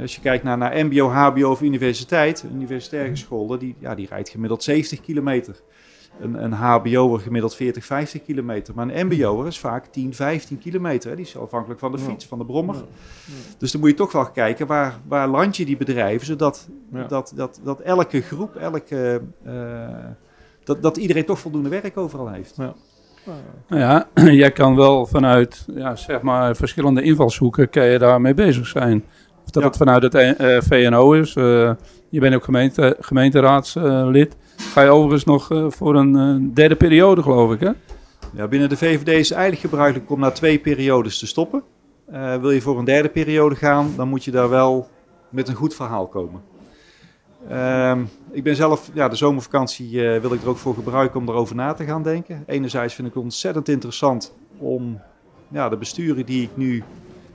[0.00, 4.28] als je kijkt naar, naar MBO, HBO of universiteit, universitaire school, die, ja, die rijdt
[4.28, 5.60] gemiddeld 70 kilometer.
[6.20, 8.74] Een, een HBO'er gemiddeld 40, 50 kilometer.
[8.74, 11.10] Maar een MBO'er is vaak 10, 15 kilometer.
[11.10, 11.16] Hè.
[11.16, 12.04] Die is afhankelijk van de Ja.
[12.04, 12.76] fiets, van de brommer.
[13.58, 17.04] Dus dan moet je toch wel kijken waar, waar land je die bedrijven, zodat Ja.
[17.04, 19.88] dat, dat, dat elke groep, elke, eh,
[20.64, 22.56] dat, dat iedereen toch voldoende werk overal heeft.
[22.56, 22.72] Nou
[23.68, 24.08] ja,
[24.42, 29.04] jij kan wel vanuit ja, zeg maar, verschillende invalshoeken kan je daarmee bezig zijn.
[29.44, 29.68] Of dat Ja.
[29.68, 31.34] het vanuit het eh, VNO is.
[31.36, 31.72] Eh,
[32.10, 34.36] je bent ook gemeente, gemeenteraadslid.
[34.56, 37.70] Ga je overigens nog eh, voor een eh, derde periode, geloof ik, hè?
[38.32, 41.62] Ja, binnen de VVD is het eigenlijk gebruikelijk om na twee periodes te stoppen.
[42.06, 44.88] Eh, wil je voor een derde periode gaan, dan moet je daar wel
[45.28, 46.42] met een goed verhaal komen.
[47.48, 48.00] Ehm,
[48.30, 51.72] ik ben zelf, ja, de zomervakantie wil ik er ook voor gebruiken om erover na
[51.72, 52.42] te gaan denken.
[52.46, 55.00] Enerzijds vind ik het ontzettend interessant om
[55.48, 56.82] ja, de besturen die ik nu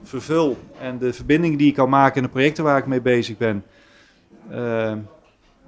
[0.03, 3.37] vervul en de verbindingen die ik kan maken en de projecten waar ik mee bezig
[3.37, 3.63] ben.
[4.49, 4.99] Ehm,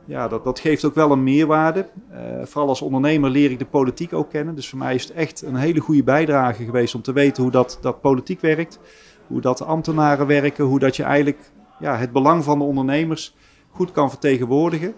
[0.06, 1.88] ja, dat, dat geeft ook wel een meerwaarde.
[2.10, 4.56] Eh, vooral als ondernemer leer ik de politiek ook kennen.
[4.56, 7.52] Dus voor mij is het echt een hele goede bijdrage geweest om te weten hoe
[7.52, 8.80] dat, dat politiek werkt.
[9.28, 10.66] Hoe dat ambtenaren werken.
[10.66, 13.36] Hoe dat je eigenlijk ja, het belang van de ondernemers
[13.70, 14.94] goed kan vertegenwoordigen.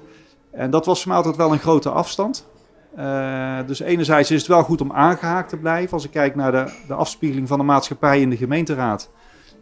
[0.52, 2.48] En dat was voor mij altijd wel een grote afstand.
[2.96, 5.94] Eh, dus enerzijds is het wel goed om aangehaakt te blijven.
[5.94, 9.10] Als ik kijk naar de, de afspiegeling van de maatschappij in de gemeenteraad,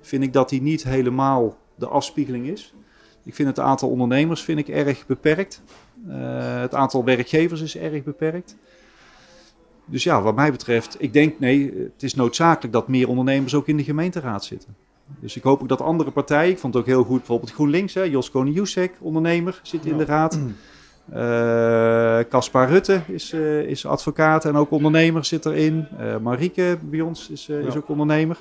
[0.02, 2.74] vind ik dat die niet helemaal de afspiegeling is.
[3.28, 5.62] Ik vind het aantal ondernemers vind ik erg beperkt.
[6.08, 8.56] Eh, het aantal werkgevers is erg beperkt.
[9.86, 13.68] Dus ja, wat mij betreft, ik denk nee, het is noodzakelijk dat meer ondernemers ook
[13.68, 14.76] in de gemeenteraad zitten.
[15.20, 17.94] Dus ik hoop ook dat andere partijen, ik vond het ook heel goed, bijvoorbeeld GroenLinks,
[17.94, 20.40] hè, Jos Koning-Jusek, ondernemer, zit in de raad.
[21.12, 25.88] Eh, Caspar Rutte is, eh, is advocaat en ook ondernemer zit erin.
[25.98, 28.38] Eh Marieke bij ons is, is ook ondernemer.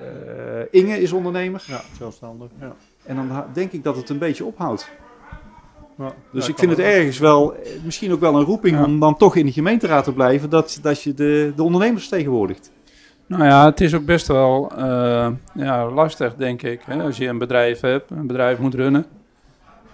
[0.00, 1.64] Eh, Inge is ondernemer.
[1.66, 2.48] Ja, zelfstandig.
[2.60, 2.72] Ja.
[3.04, 4.90] En dan denk ik dat het een beetje ophoudt.
[5.98, 6.12] Ja.
[6.32, 8.84] Dus Ja, ik vind het ergens wel, eh, misschien ook wel een roeping Ja.
[8.84, 12.70] om dan toch in de gemeenteraad te blijven, dat, dat je de, de ondernemers vertegenwoordigt.
[13.26, 16.80] Nou ja, het is ook best wel eh, ja, lastig, denk ik.
[16.84, 17.02] Hè?
[17.02, 19.06] Als je een bedrijf hebt, een bedrijf moet runnen.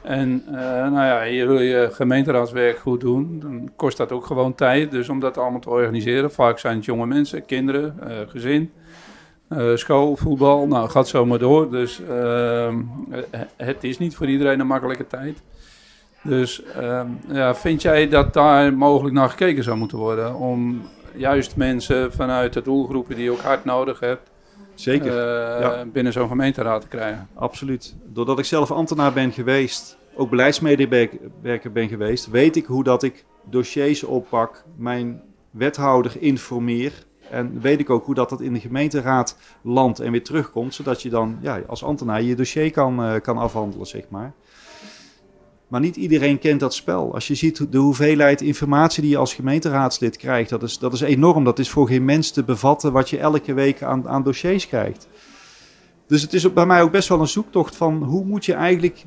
[0.02, 4.90] En nou ja, je wil je gemeenteraadswerk goed doen, dan kost dat ook gewoon tijd.
[4.90, 7.94] Dus om dat allemaal te organiseren, vaak zijn het jonge mensen, kinderen,
[8.28, 8.72] gezin,
[9.59, 11.70] eh, school, voetbal, nou gaat zo maar door.
[11.70, 12.80] Dus ehm,
[13.11, 15.42] eh, het is niet voor iedereen een makkelijke tijd.
[16.22, 20.34] Dus ehm, ja, vind jij dat daar mogelijk naar gekeken zou moeten worden?
[20.34, 20.82] Om
[21.16, 24.30] juist mensen vanuit de doelgroepen die je ook hard nodig hebt,
[24.74, 25.84] Zeker, eh, ja.
[25.92, 27.28] binnen zo'n gemeenteraad te krijgen.
[27.34, 27.94] absoluut.
[28.07, 33.24] Doordat ik zelf ambtenaar ben geweest, ook beleidsmedewerker ben geweest, weet ik hoe dat ik
[33.50, 36.92] dossiers oppak, mijn wethouder informeer.
[37.35, 41.03] En weet ik ook hoe dat, dat in de gemeenteraad landt en weer terugkomt, zodat
[41.03, 44.32] je dan ja, als ambtenaar je dossier kan, eh, kan afhandelen, zeg maar.
[45.68, 47.14] Maar niet iedereen kent dat spel.
[47.14, 51.01] Als je ziet de hoeveelheid informatie die je als gemeenteraadslid krijgt, dat is, dat is
[51.01, 51.45] enorm.
[51.45, 55.09] Dat is voor geen mens te bevatten wat je elke week aan, aan dossiers krijgt.
[56.07, 59.05] Dus het is bij mij ook best wel een zoektocht van hoe moet je eigenlijk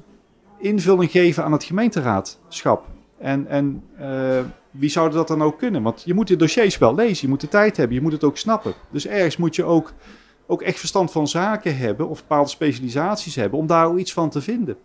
[0.60, 2.86] invulling geven aan het gemeenteraadschap.
[3.18, 4.40] En, en eh,
[4.80, 5.84] wie zou dat dan ook kunnen?
[5.84, 8.24] Want je moet de dossiers wel lezen, je moet de tijd hebben, je moet het
[8.24, 8.74] ook snappen.
[8.92, 9.94] Dus ergens moet je ook,
[10.48, 14.30] ook echt verstand van zaken hebben of bepaalde specialisaties hebben om daar ook iets van
[14.30, 14.78] te vinden.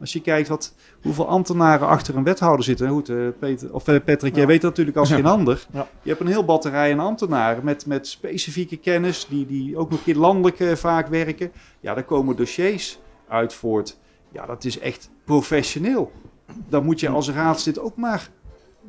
[0.00, 2.88] Als je kijkt wat, hoeveel ambtenaren achter een wethouder zitten.
[2.88, 4.48] Goed, eh, Peter, of, eh, Patrick, jij Ja.
[4.48, 5.66] weet dat natuurlijk als geen ander.
[5.72, 5.88] Ja.
[6.02, 9.98] Je hebt een heel batterij aan ambtenaren met, met specifieke kennis, die, die ook nog
[9.98, 11.52] een keer landelijk eh, vaak werken.
[11.80, 13.98] Ja, daar komen dossiers uit voort.
[14.32, 16.12] Ja, dat is echt professioneel.
[16.68, 18.28] Dan moet je als raadslid ook maar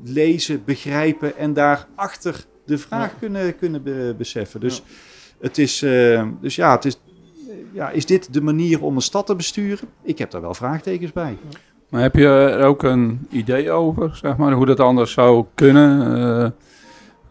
[0.04, 3.18] lezen, begrijpen en daarachter de vraag Ja.
[3.20, 4.60] kunnen, kunnen be- beseffen.
[4.60, 4.84] Dus,
[5.40, 7.00] het is, eh, dus ja, het is,
[7.48, 9.88] eh, ja, is dit de manier om een stad te besturen?
[10.04, 11.38] Ik heb daar wel vraagtekens bij.
[11.90, 16.14] Maar heb je er ook een idee over, zeg maar, hoe dat anders zou kunnen?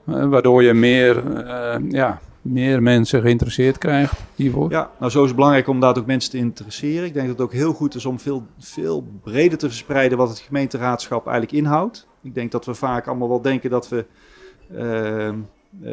[0.06, 4.70] eh, waardoor je meer, eh, ja, meer mensen geïnteresseerd krijgt hiervoor?
[4.70, 7.04] Ja, nou zo is het belangrijk om daar ook mensen te interesseren.
[7.06, 10.28] Ik denk dat het ook heel goed is om veel, veel breder te verspreiden wat
[10.28, 12.06] het gemeenteraadschap eigenlijk inhoudt.
[12.22, 14.04] Ik denk dat we vaak allemaal wel denken dat we
[14.70, 15.30] eh,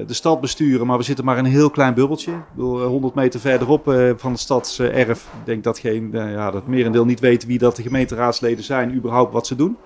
[0.08, 2.32] de stad besturen, maar we zitten maar in een heel klein bubbeltje.
[2.32, 5.28] Ik bedoel, eh, 100 meter verderop eh, van de stadserf.
[5.40, 8.96] Ik denk dat, geen, eh, ja, dat merendeel niet weet wie dat de gemeenteraadsleden zijn,
[8.96, 9.78] überhaupt wat ze doen.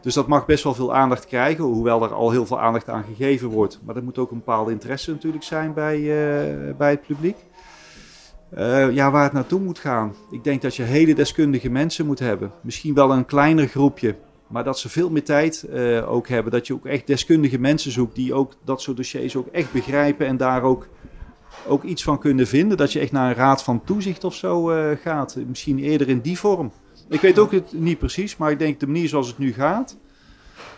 [0.00, 3.04] Dus dat mag best wel veel aandacht krijgen, hoewel er al heel veel aandacht aan
[3.04, 3.80] gegeven wordt.
[3.84, 7.36] Maar er moet ook een bepaalde interesse natuurlijk zijn bij, eh, bij het publiek.
[8.50, 10.14] Eh, ja, waar het naartoe moet gaan.
[10.30, 12.52] Ik denk dat je hele deskundige mensen moet hebben.
[12.60, 14.14] Misschien wel een kleiner groepje.
[14.48, 16.52] Maar dat ze veel meer tijd eh, ook hebben.
[16.52, 20.26] Dat je ook echt deskundige mensen zoekt die ook dat soort dossiers ook echt begrijpen.
[20.26, 20.88] En daar ook,
[21.66, 22.76] ook iets van kunnen vinden.
[22.76, 25.36] Dat je echt naar een raad van toezicht of zo eh, gaat.
[25.46, 26.72] Misschien eerder in die vorm.
[27.08, 28.36] Ik weet ook het niet precies.
[28.36, 29.96] Maar ik denk de manier zoals het nu gaat.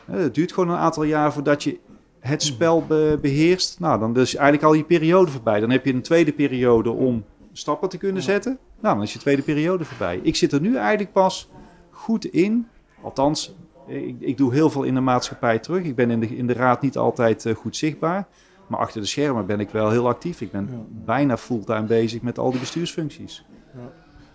[0.07, 1.79] eh, het duurt gewoon een aantal jaar voordat je
[2.21, 3.81] het spel be- beheerst.
[3.81, 5.61] Nou, dan is eigenlijk al je periode voorbij.
[5.61, 8.59] Dan heb je een tweede periode om stappen te kunnen zetten.
[8.81, 10.21] Nou, dan is je tweede periode voorbij.
[10.23, 11.49] Ik zit er nu eigenlijk pas
[11.91, 12.67] goed in.
[13.03, 13.55] Althans,
[13.87, 15.83] ik, ik doe heel veel in de maatschappij terug.
[15.85, 18.27] Ik ben in de, in de raad niet altijd eh, goed zichtbaar.
[18.67, 20.41] Maar achter de schermen ben ik wel heel actief.
[20.41, 20.77] Ik ben Ja.
[21.05, 23.45] bijna fulltime bezig met al die bestuursfuncties.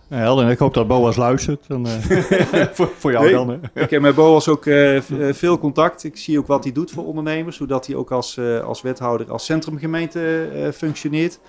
[0.10, 0.50] Ja, helder.
[0.50, 1.68] ik hoop dat Boas luistert.
[1.68, 1.94] Dan, eh,
[2.76, 3.34] voor, voor jou Nee.
[3.34, 3.50] dan.
[3.74, 3.82] hè.
[3.84, 5.02] Ik heb met Boas ook eh,
[5.32, 6.04] veel contact.
[6.04, 7.58] Ik zie ook wat hij doet voor ondernemers.
[7.58, 11.40] Hoe dat hij ook als, eh, als wethouder, als centrumgemeente eh, functioneert.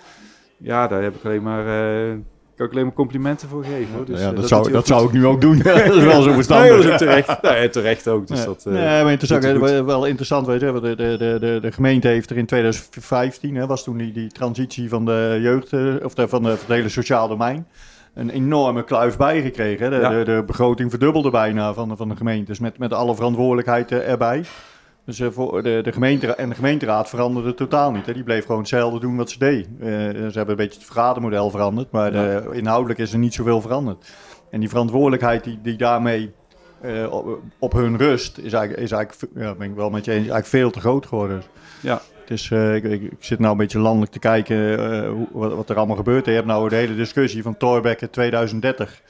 [0.58, 1.66] Ja, daar heb ik alleen maar,
[2.08, 2.14] eh,
[2.56, 3.94] kan ik alleen maar complimenten voor geven.
[3.94, 4.04] Hoor.
[4.04, 5.58] Dus, ja, eh, dat, zou, dat zou ik nu ook doen.
[5.62, 6.68] dat is wel zo verstandig.
[6.70, 7.42] Nee, dat is ook terecht.
[7.52, 8.26] Nee, terecht ook.
[8.26, 8.44] Dus Ja.
[8.44, 9.84] dat, eh, nee, maar interessant, goed.
[9.84, 13.84] wel interessant weet je, de, de, de, de, gemeente heeft er in 2015, hè, was
[13.84, 16.88] toen die, die transitie van de jeugd, eh, of de, van, de, van het hele
[16.88, 17.66] sociaal domein,
[18.14, 19.90] een enorme kluif bijgekregen.
[19.90, 20.10] De, Ja.
[20.10, 24.44] de, de begroting verdubbelde bijna van, de- van de gemeentes, met, met alle verantwoordelijkheid erbij.
[25.06, 28.06] Dus eh, voor de, de gemeente, en de gemeenteraad veranderde totaal niet.
[28.06, 28.12] Hè.
[28.12, 29.66] Die bleef gewoon hetzelfde doen wat ze deed.
[29.80, 32.38] Eh, ze hebben een beetje het vergadermodel veranderd, maar Ja.
[32.38, 34.06] eh, inhoudelijk is er niet zoveel veranderd.
[34.50, 36.32] En die verantwoordelijkheid die, die daarmee
[37.10, 40.18] op, op hun rust is eigenlijk, is eigenlijk ja, ben ik wel met je eens,
[40.18, 41.42] eigenlijk veel te groot geworden.
[41.80, 42.00] Ja.
[42.20, 45.76] Het is, ik, ik, zit nou een beetje landelijk te kijken hoe, wat, wat er
[45.76, 46.24] allemaal gebeurt.
[46.26, 49.02] Je hebt nou de hele discussie van Thorbecke 2030.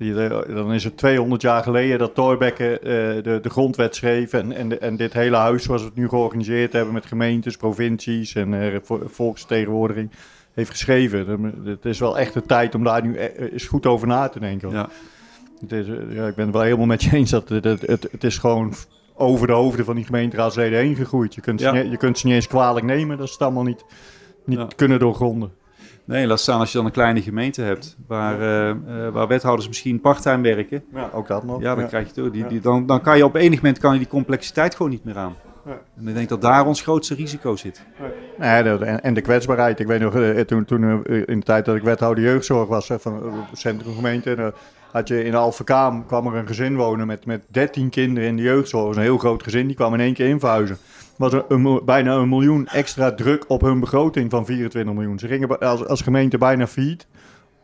[0.00, 2.88] Eh, dan is het 200 jaar geleden dat Thorbecke eh,
[3.22, 4.32] de, de grondwet schreef.
[4.32, 8.34] En, en, en dit hele huis zoals we het nu georganiseerd hebben met gemeentes, provincies
[8.34, 10.10] en vo- volksvertegenwoordiging
[10.54, 11.54] heeft geschreven.
[11.64, 14.70] Het is wel echt de tijd om daar nu eens goed over na te denken.
[14.70, 14.88] Ja.
[15.60, 17.64] Het is, ja, ik ben het wel helemaal met je eens dat het,
[18.10, 18.72] het, is gewoon
[19.14, 21.34] over de hoofden van die gemeenteraadsleden heen gegroeid.
[21.34, 21.74] Je kunt, ze Ja.
[21.74, 23.84] je kunt ze niet eens kwalijk nemen dat ze het allemaal niet,
[24.44, 24.68] niet Ja.
[24.76, 25.50] kunnen doorgronden.
[26.04, 28.76] Nee, laat staan als je dan een kleine gemeente hebt, waar, eh, eh,
[29.12, 30.82] waar wethouders misschien parttime werken.
[30.94, 31.60] Ja, ook dat nog.
[31.60, 32.32] Ja, dan krijg je het ook.
[32.32, 35.04] Die, die, dan, dan kan je op enig moment kan je die complexiteit gewoon niet
[35.04, 35.36] meer aan.
[35.66, 35.78] Ja.
[35.98, 37.82] En ik denk dat daar ons grootste risico zit.
[38.38, 39.80] Nee, dat- en, en de kwetsbaarheid.
[39.80, 43.32] Ik weet nog, eh, toen, toen in de tijd dat ik wethouder jeugdzorg was van
[43.52, 44.52] centrumgemeente,
[44.92, 48.42] had je in Alphenkaam kwam er een gezin wonen met, met 13 kinderen in de
[48.42, 48.84] jeugdzorg.
[48.84, 50.76] Dat was een heel groot gezin, die kwam in één keer inverhuizen.
[51.20, 55.18] Was er een, bijna een miljoen extra druk op hun begroting van 24 miljoen.
[55.18, 57.06] Ze gingen als, als gemeente bijna failliet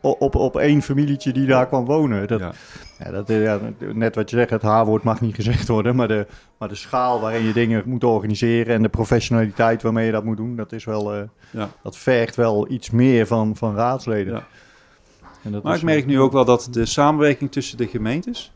[0.01, 2.27] op, op één familietje die daar kwam wonen.
[2.27, 2.51] Dat, Ja.
[3.03, 3.59] ja, dat, eh, ja,
[3.93, 6.27] net wat je zegt, het H-woord mag niet gezegd worden, maar de,
[6.59, 10.37] maar de schaal waarin je dingen moet organiseren en de professionaliteit waarmee je dat moet
[10.37, 11.69] doen, dat is wel, eh, Ja.
[11.83, 14.33] dat vergt wel iets meer van, van raadsleden.
[14.33, 14.47] Ja.
[15.43, 18.51] En dat Maar is- ik merk nu ook wel dat de samenwerking tussen de gemeentes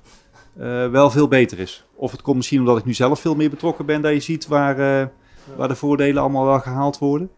[0.59, 1.85] eh, wel veel beter is.
[1.95, 4.47] Of het komt misschien omdat ik nu zelf veel meer betrokken ben, dat je ziet
[4.47, 5.07] waar, eh,
[5.55, 7.29] waar de voordelen allemaal wel gehaald worden.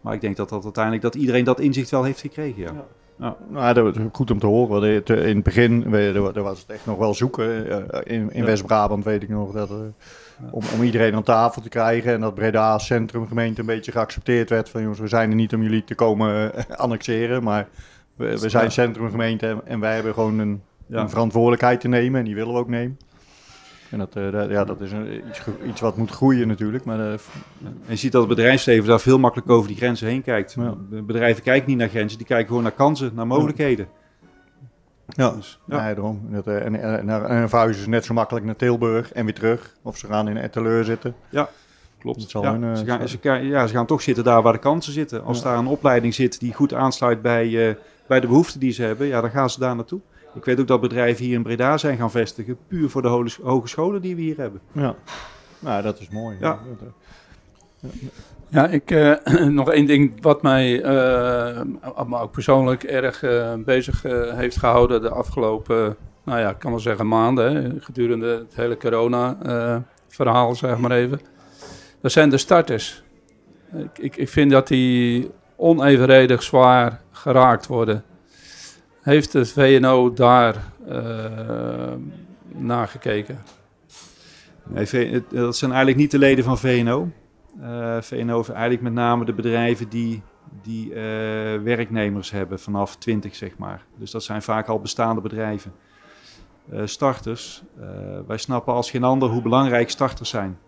[0.00, 2.62] Maar ik denk dat, dat uiteindelijk dat iedereen dat inzicht wel heeft gekregen.
[2.62, 2.84] Ja.
[3.48, 4.80] Nou, dat is goed om te horen.
[4.80, 5.90] want eh, In het begin
[6.42, 7.66] was het echt nog wel zoeken.
[8.06, 8.44] In, in Ja.
[8.44, 9.76] West-Brabant weet ik nog dat eh,
[10.50, 14.50] om, om iedereen aan tafel te krijgen en dat Breda als centrumgemeente een beetje geaccepteerd
[14.50, 17.68] werd van jongens, we zijn er niet om jullie te komen annexeren, maar
[18.16, 18.70] we, we zijn Ja.
[18.70, 21.00] centrumgemeente en, en wij hebben gewoon een, Ja.
[21.00, 22.98] een verantwoordelijkheid te nemen en die willen we ook nemen.
[23.90, 26.98] En dat, eh, dat- ja, dat is een, iets, iets wat moet groeien natuurlijk, maar
[27.00, 27.18] eh, En
[27.86, 30.52] je ziet dat het bedrijfsleven daar veel makkelijker over die grenzen heen kijkt.
[30.58, 30.74] Ja.
[31.02, 33.88] Bedrijven kijken niet naar grenzen, die kijken gewoon naar kansen, naar mogelijkheden.
[35.08, 35.84] Ja, Dus, ja.
[35.84, 36.20] Nee, daarom.
[36.30, 39.34] Dat, eh, en, en, en, en verhuizen ze net zo makkelijk naar Tilburg en weer
[39.34, 39.76] terug.
[39.82, 41.14] Of ze gaan in Etteleur zitten.
[41.98, 42.30] Klopt.
[42.32, 44.92] Ja, hun, eh, ze, gaan, ze, ja, ze gaan toch zitten daar waar de kansen
[44.92, 45.24] zitten.
[45.24, 45.44] Als Ja.
[45.44, 47.76] daar een opleiding zit die goed aansluit bij,
[48.06, 50.00] bij de behoeften die ze hebben, ja, dan gaan ze daar naartoe.
[50.34, 53.30] Ik weet ook dat bedrijven hier in Breda zijn gaan vestigen, puur voor de hole-
[53.42, 54.60] hogescholen die we hier hebben.
[54.72, 54.94] Ja.
[55.58, 56.36] Nou, dat is mooi.
[56.40, 56.58] Ja.
[58.48, 59.14] Ja, ik, eh,
[59.60, 61.60] nog één ding wat mij, eh,
[62.06, 64.02] maar ook persoonlijk erg eh, bezig
[64.34, 68.76] heeft gehouden de afgelopen, nou ja, ik kan wel zeggen maanden, hè, gedurende het hele
[68.76, 71.20] corona-verhaal, zeg maar even.
[72.00, 73.02] Dat zijn de starters.
[73.76, 78.04] Ik, ik, ik vind dat die onevenredig zwaar geraakt worden.
[79.04, 81.92] Heeft het VNO daar eh
[82.48, 83.42] naar gekeken?
[84.62, 87.10] Nee, dat zijn eigenlijk niet de leden van VNO.
[87.60, 90.22] Eh, VNO heeft eigenlijk met name de bedrijven die,
[90.62, 91.00] die eh,
[91.62, 93.84] werknemers hebben vanaf 20, zeg maar.
[93.96, 95.72] Dus dat zijn vaak al bestaande bedrijven.
[96.84, 97.62] Starters,
[98.26, 100.58] wij snappen als geen ander hoe belangrijk starters zijn.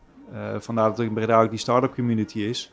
[0.58, 2.72] Vandaar dat er in Breda ook die start-up community is.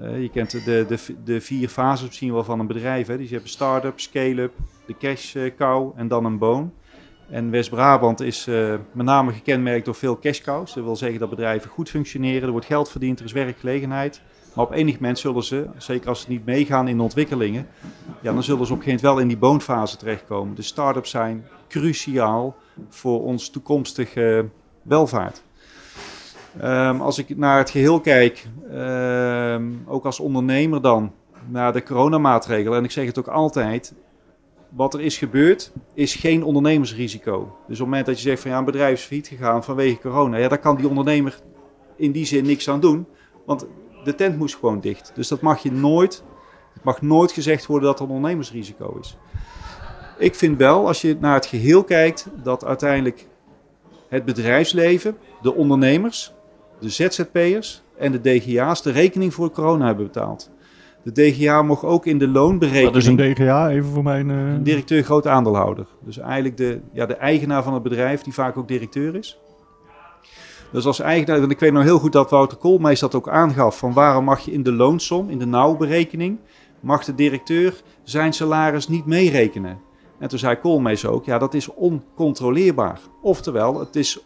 [0.00, 3.06] Eh, je kent de, de, de vier fases misschien wel van een bedrijf.
[3.06, 3.16] Hè?
[3.16, 4.52] Dus je hebt start-up, scale-up,
[4.86, 6.72] de cash eh, en dan een boon.
[7.30, 10.74] En West-Brabant is eh, met name gekenmerkt door veel cash cows.
[10.74, 14.20] Dat wil zeggen dat bedrijven goed functioneren, er wordt geld verdiend, er is werkgelegenheid.
[14.54, 17.66] Maar op enig moment zullen ze, zeker als ze niet meegaan in de ontwikkelingen,
[18.22, 20.54] ja, dan zullen ze op een gegeven moment wel in die boonfase terechtkomen.
[20.54, 22.56] De start-ups zijn cruciaal
[22.88, 24.48] voor ons toekomstige
[24.82, 25.42] welvaart.
[26.58, 31.12] Ehm, als ik naar het geheel kijk, ehm, ook als ondernemer dan,
[31.46, 33.94] naar de coronamaatregelen, en ik zeg het ook altijd,
[34.68, 37.38] wat er is gebeurd, is geen ondernemersrisico.
[37.38, 40.00] Dus op het moment dat je zegt van ja, een bedrijf is failliet gegaan vanwege
[40.00, 41.40] corona, ja, daar kan die ondernemer
[41.96, 43.06] in die zin niks aan doen,
[43.46, 43.66] want
[44.04, 45.12] de tent moest gewoon dicht.
[45.14, 46.24] Dus dat mag je nooit,
[46.74, 49.16] het mag nooit gezegd worden dat er ondernemersrisico is.
[50.18, 53.26] Ik vind wel, als je naar het geheel kijkt, dat uiteindelijk
[54.08, 56.32] het bedrijfsleven, de ondernemers,
[56.80, 60.50] de ZZP'ers en de DGA's de rekening voor corona hebben betaald.
[61.02, 62.86] De DGA mocht ook in de loonberekening...
[62.86, 63.70] Wat is een DGA?
[63.70, 64.30] Even voor mijn...
[64.30, 65.86] eh, directeur groot aandeelhouder.
[66.04, 69.38] Dus eigenlijk de, ja, de eigenaar van het bedrijf, die vaak ook directeur is.
[70.72, 73.78] Dus als eigenaar, en ik weet nog heel goed dat Wouter Koolmees dat ook aangaf,
[73.78, 76.38] van waarom mag je in de loonsom, in de nauwberekening,
[76.80, 79.78] mag de directeur zijn salaris niet meerekenen.
[80.18, 83.00] En toen zei Koolmees ook, ja dat is oncontroleerbaar.
[83.22, 84.24] Oftewel, het is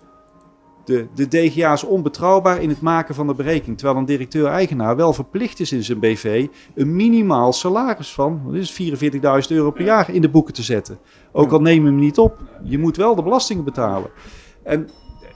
[0.85, 3.79] de, de DGA is onbetrouwbaar in het maken van de berekening.
[3.79, 8.79] Terwijl een directeur-eigenaar wel verplicht is in zijn BV een minimaal salaris van wat is
[8.79, 10.99] het, 44.000 euro per jaar in de boeken te zetten.
[11.33, 14.11] Ook al neem je hem niet op, je moet wel de belastingen betalen.
[14.63, 14.89] En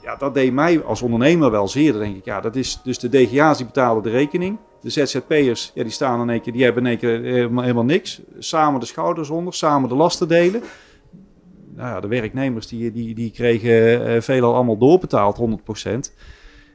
[0.03, 1.93] ja, dat deed mij als ondernemer wel zeer.
[1.93, 4.59] Dan denk ik, ja, dat is dus de DGA's die betalen de rekening.
[4.81, 7.85] De ZZP'ers, ja, die staan in één keer, die hebben in één keer helemaal, helemaal
[7.85, 8.21] niks.
[8.39, 10.63] Samen de schouders onder, samen de lasten delen
[11.79, 15.61] nou ja, de werknemers die, die, die kregen eh, veelal allemaal doorbetaald,
[16.11, 16.13] 100%.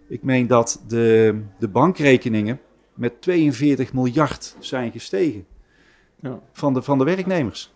[0.07, 2.59] Ik meen dat de, de bankrekeningen
[2.93, 5.45] met 42 miljard zijn gestegen
[6.19, 6.39] Ja.
[6.51, 7.73] van, de, van de werknemers.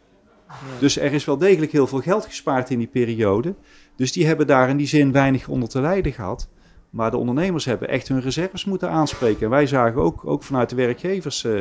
[0.80, 3.55] Dus er is wel degelijk heel veel geld gespaard in die periode.
[3.95, 6.49] Dus die hebben daar in die zin weinig onder te lijden gehad.
[6.89, 9.43] Maar de ondernemers hebben echt hun reserves moeten aanspreken.
[9.43, 11.43] En wij zagen ook, ook vanuit de werkgevers...
[11.43, 11.59] eh,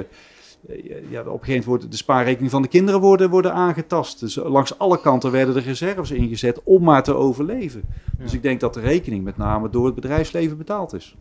[1.09, 4.21] ja, op een gegeven moment worden de spaarrekening van de kinderen worden, worden aangetast.
[4.21, 7.83] Dus langs alle kanten werden de reserves ingezet om maar te overleven.
[8.19, 11.17] Dus ik denk dat de rekening met name door het bedrijfsleven betaald is.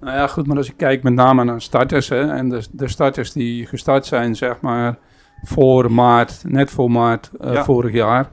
[0.00, 2.88] Nou ja, goed, maar als ik kijk met name naar starters, hè, en de, de
[2.88, 4.98] starters die gestart zijn, zeg maar,
[5.42, 7.64] voor maart, net voor maart eh, Ja.
[7.64, 8.30] vorig jaar,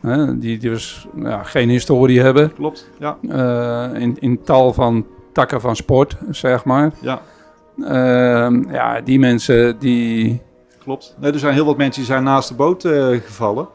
[0.00, 3.18] hè, die, die dus ja, geen historie hebben, Klopt, ja.
[3.28, 6.92] eh, in, in tal van takken van sport, zeg maar.
[7.00, 7.20] ja.
[7.84, 10.40] Ehm, ja, die mensen die...
[10.78, 11.16] Klopt.
[11.20, 13.68] Nee, er zijn heel wat mensen die zijn naast de boot eh, gevallen.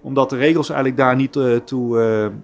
[0.00, 2.00] Omdat de regels eigenlijk daar niet eh, toe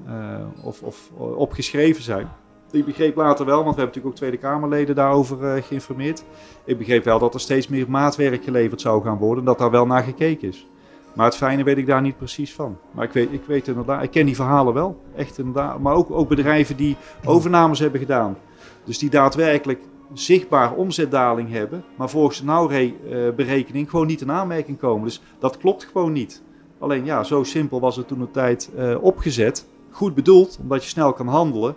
[0.07, 2.29] eh, of, of, opgeschreven zijn.
[2.71, 6.25] Ik begreep later wel, want we hebben natuurlijk ook Tweede Kamerleden daarover geïnformeerd.
[6.65, 9.39] Ik begreep wel dat er steeds meer maatwerk geleverd zou gaan worden.
[9.39, 10.67] En dat daar wel naar gekeken is.
[11.15, 12.79] Maar het fijne weet ik daar niet precies van.
[12.91, 15.01] Maar ik weet, ik weet inderdaad, ik ken die verhalen wel.
[15.17, 15.79] Echt inderdaad.
[15.79, 18.37] Maar ook, ook bedrijven die overnames hebben gedaan.
[18.85, 19.81] Dus die daadwerkelijk
[20.13, 25.05] zichtbaar omzetdaling hebben, maar volgens de nauwberekening gewoon niet in aanmerking komen.
[25.05, 26.43] Dus dat klopt gewoon niet.
[26.79, 29.67] Alleen ja, zo simpel was het toen de tijd eh, opgezet.
[29.91, 31.75] Goed bedoeld, omdat je snel kan handelen.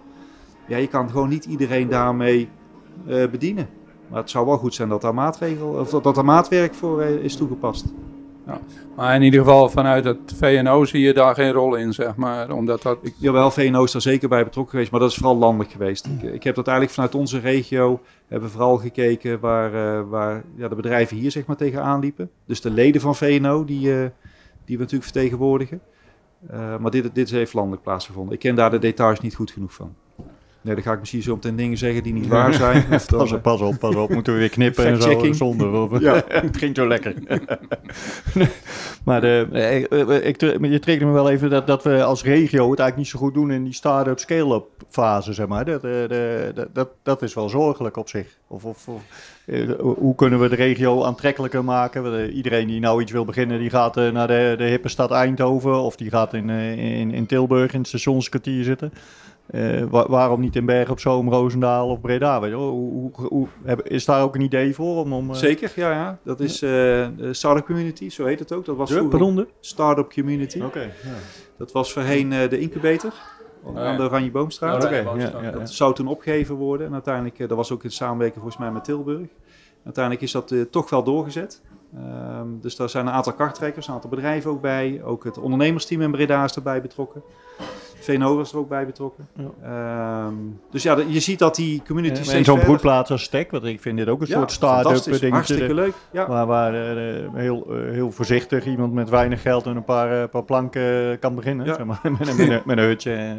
[0.67, 2.49] Ja, je kan gewoon niet iedereen daarmee
[3.05, 3.69] eh, bedienen.
[4.09, 7.15] Maar het zou wel goed zijn dat daar, maatregel, of dat, daar maatwerk voor eh,
[7.15, 7.85] is toegepast.
[8.95, 12.51] Maar in ieder geval vanuit het VNO zie je daar geen rol in, zeg maar.
[12.51, 12.97] Omdat dat...
[13.01, 16.05] Ik, jawel, VNO is daar zeker bij betrokken geweest, maar dat is vooral landelijk geweest.
[16.05, 20.67] Ik, ik heb dat eigenlijk vanuit onze regio, hebben vooral gekeken waar, eh, waar ja,
[20.67, 22.29] de bedrijven hier zeg maar tegenaan liepen.
[22.45, 24.09] Dus de leden van VNO, die, eh,
[24.65, 25.81] die we natuurlijk vertegenwoordigen.
[26.47, 28.33] Eh, maar dit, dit heeft landelijk plaatsgevonden.
[28.33, 29.95] Ik ken daar de details niet goed genoeg van.
[30.61, 32.85] Nee, dan ga ik misschien zo meteen dingen zeggen die niet waar zijn.
[32.91, 34.09] Of dan, Pas op, pas op, pas op.
[34.09, 35.45] Moeten we weer knippen en zo.
[35.45, 36.23] Of, Ja.
[36.27, 37.13] het ging zo lekker.
[39.05, 42.69] maar de, eh, eh, ik, je triggerde me wel even dat, dat we als regio
[42.69, 45.65] het eigenlijk niet zo goed doen in die start-up, scale-up fase, zeg maar.
[45.65, 48.37] Dat, eh, de, dat, dat, is wel zorgelijk op zich.
[48.47, 49.01] Of, of, of,
[49.45, 52.19] eh, hoe kunnen we de regio aantrekkelijker maken?
[52.19, 55.11] Eh, Iedereen die nou iets wil beginnen, die gaat eh, naar de, de hippe stad
[55.11, 58.93] Eindhoven of die gaat in, eh, in, in Tilburg in het stationskwartier zitten.
[59.47, 62.39] Eh, wa- waarom niet in Bergen op Zoom, Roosendaal of Breda?
[62.39, 62.55] Weet je?
[62.55, 64.95] Hoe, hoe, hoe- heb- is daar ook een idee voor?
[64.97, 66.17] Om, om, eh, Zeker, ja, ja.
[66.23, 66.69] Dat is eh,
[67.17, 68.65] de Startup Community, zo heet het ook.
[68.65, 69.47] Dat was de, vroeger?
[69.59, 70.61] Startup Community.
[70.61, 70.79] Oké.
[70.81, 70.89] ja.
[71.57, 73.13] Dat was voorheen de incubator
[73.75, 74.83] aan de Oranje Boomstraat.
[74.85, 75.51] Oké, ja, ja, ja.
[75.51, 76.87] Dat zou toen opgegeven worden.
[76.87, 79.27] En uiteindelijk, dat was ook in samenwerking volgens mij met Tilburg.
[79.83, 81.61] Uiteindelijk is dat toch wel doorgezet.
[81.95, 85.01] Ehm, dus daar zijn een aantal karttrekkers, een aantal bedrijven ook bij.
[85.03, 87.21] Ook het ondernemersteam in Breda is erbij betrokken.
[87.99, 89.27] VNO was er ook bij betrokken.
[89.63, 90.33] Ehm,
[90.71, 93.81] dus ja, je ziet dat die community Ja, en zo'n broedplaats als Stek, want ik
[93.81, 95.19] vind dit ook een Ja, soort start-up fantastisch.
[95.19, 95.29] dingetje.
[95.35, 95.93] Hartstikke leuk.
[96.11, 96.27] Ja.
[96.27, 100.21] Waar, waar eh, eh, heel, eh, heel voorzichtig iemand met weinig geld en een paar,
[100.21, 101.65] eh, paar planken eh, kan beginnen.
[101.65, 101.73] Ja.
[101.73, 103.11] Zeg maar, met, een- met, een- met een hutje.
[103.13, 103.31] eh.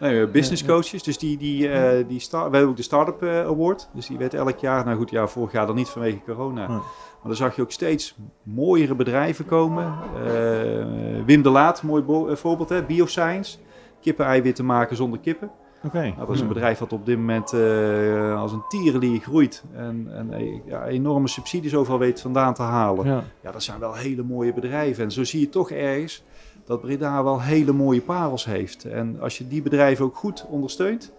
[0.00, 1.02] Nee, eh, business coaches.
[1.02, 3.88] Dus die, die, eh, die start, we hebben ook de Startup eh, Award.
[3.94, 6.66] Dus die werd elk jaar, nou goed, ja, vorig jaar dan niet vanwege corona.
[6.66, 9.94] Maar dan zag je ook steeds mooiere bedrijven komen.
[10.26, 10.84] Eh,
[11.26, 12.82] Wim de Laat, mooi eh, voorbeeld, hè?
[12.82, 13.58] Bioscience.
[14.04, 15.50] Kippen-eiwitten maken zonder kippen.
[15.84, 16.00] Oké.
[16.00, 19.64] Nou, dat is een bedrijf dat op dit moment eh, als een tierenlier groeit.
[19.74, 23.06] En, en eh, ja, enorme subsidies overal weet vandaan te halen.
[23.06, 23.24] Ja.
[23.40, 25.04] Ja, dat zijn wel hele mooie bedrijven.
[25.04, 26.22] En zo zie je toch ergens
[26.64, 28.84] dat Breda wel hele mooie parels heeft.
[28.84, 31.12] En als je die bedrijven ook goed ondersteunt,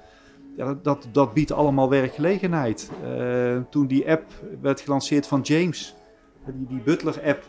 [0.58, 2.92] ja, dat, dat, dat biedt allemaal werkgelegenheid.
[3.04, 4.24] Eh, toen die app
[4.62, 5.96] werd gelanceerd van James,
[6.46, 7.44] die, die Butler-app,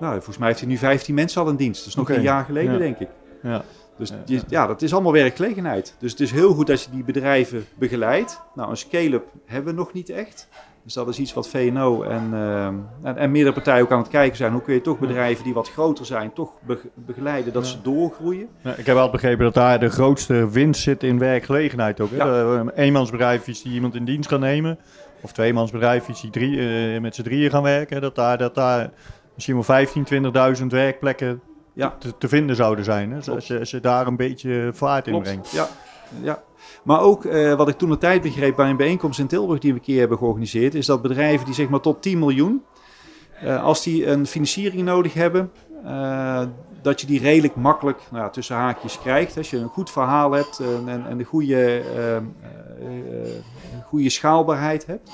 [0.00, 1.78] nou, volgens mij heeft hij nu 15 mensen al in dienst.
[1.78, 2.78] Dat is nog een jaar geleden, ja.
[2.78, 3.08] denk ik.
[3.42, 3.64] Ja.
[3.98, 4.42] Dus Ja, je- ja.
[4.48, 5.96] ja, dat is allemaal werkgelegenheid.
[5.98, 8.40] Dus het is heel goed als je die bedrijven begeleidt.
[8.54, 10.48] Nou, een scale-up hebben we nog niet echt.
[10.84, 14.08] Dus dat is iets wat VNO en, ehm, en, en meerdere partijen ook aan het
[14.08, 14.52] kijken zijn.
[14.52, 17.70] Hoe kun je toch bedrijven die wat groter zijn, toch be- begeleiden dat Ja.
[17.70, 18.48] ze doorgroeien?
[18.60, 22.10] Ja, ik heb wel begrepen dat daar de grootste winst zit in werkgelegenheid ook.
[22.10, 22.16] Hè?
[22.16, 22.64] Ja.
[22.74, 24.78] Eenmansbedrijfjes die iemand in dienst kan nemen.
[25.20, 26.58] Of tweemansbedrijfjes die drie,
[26.94, 28.00] eh, met z'n drieën gaan werken.
[28.00, 28.90] Dat daar, dat daar
[29.34, 30.04] misschien wel 15,
[30.60, 31.40] 20.000 werkplekken
[31.74, 31.96] Ja.
[31.98, 33.12] te, te vinden zouden zijn.
[33.12, 33.32] Hè?
[33.32, 35.50] Als je, als je daar een beetje vaart in brengt.
[35.50, 35.68] Ja,
[36.22, 36.42] ja.
[36.82, 39.72] Maar ook eh, wat ik toen de tijd begreep bij een bijeenkomst in Tilburg die
[39.72, 42.62] we een keer hebben georganiseerd, is dat bedrijven die zeg maar tot 10 miljoen,
[43.40, 45.50] eh, als die een financiering nodig hebben,
[45.84, 46.42] eh,
[46.82, 49.36] dat je die redelijk makkelijk nou, tussen haakjes krijgt.
[49.36, 51.82] Als je een goed verhaal hebt en, en, en de goede,
[53.84, 55.10] goede schaalbaarheid hebt.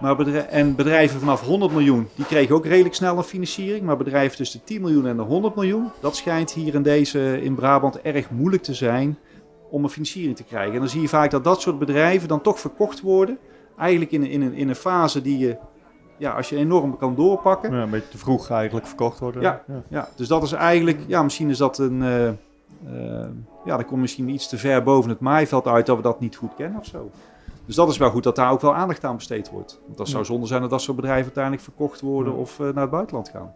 [0.00, 3.84] Maar en bedrijven vanaf 100 miljoen, die kregen ook redelijk snel een financiering.
[3.84, 7.42] Maar bedrijven tussen de 10 miljoen en de 100 miljoen, dat schijnt hier in deze
[7.42, 9.18] in Brabant erg moeilijk te zijn
[9.70, 10.72] om een financiering te krijgen.
[10.74, 13.38] En dan zie je vaak dat dat soort bedrijven dan toch verkocht worden.
[13.78, 15.56] Eigenlijk in, een- in, een, in een fase die je,
[16.16, 17.74] ja, als je enorm kan doorpakken.
[17.74, 19.42] Ja, een beetje te vroeg eigenlijk verkocht worden.
[19.42, 19.82] Ja.
[19.88, 22.34] Ja, dus dat is eigenlijk, ja, misschien is dat een, eh, eh,
[23.64, 26.36] ja, dan komt misschien iets te ver boven het maaiveld uit dat we dat niet
[26.36, 27.10] goed kennen of zo.
[27.70, 29.80] Dus dat is wel goed dat daar ook wel aandacht aan besteed wordt.
[29.86, 30.26] Want dat zou Ja.
[30.26, 32.38] zonde zijn dat dat soort bedrijven uiteindelijk verkocht worden Ja.
[32.38, 33.52] of eh, naar het buitenland gaan.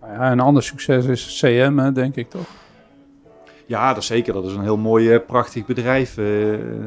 [0.00, 2.46] Nou ja, een ander succes is CM, hè, denk ik toch?
[3.66, 4.32] Ja, dat is zeker.
[4.32, 6.18] Dat is een heel mooi, eh, prachtig bedrijf.
[6.18, 6.24] Eh,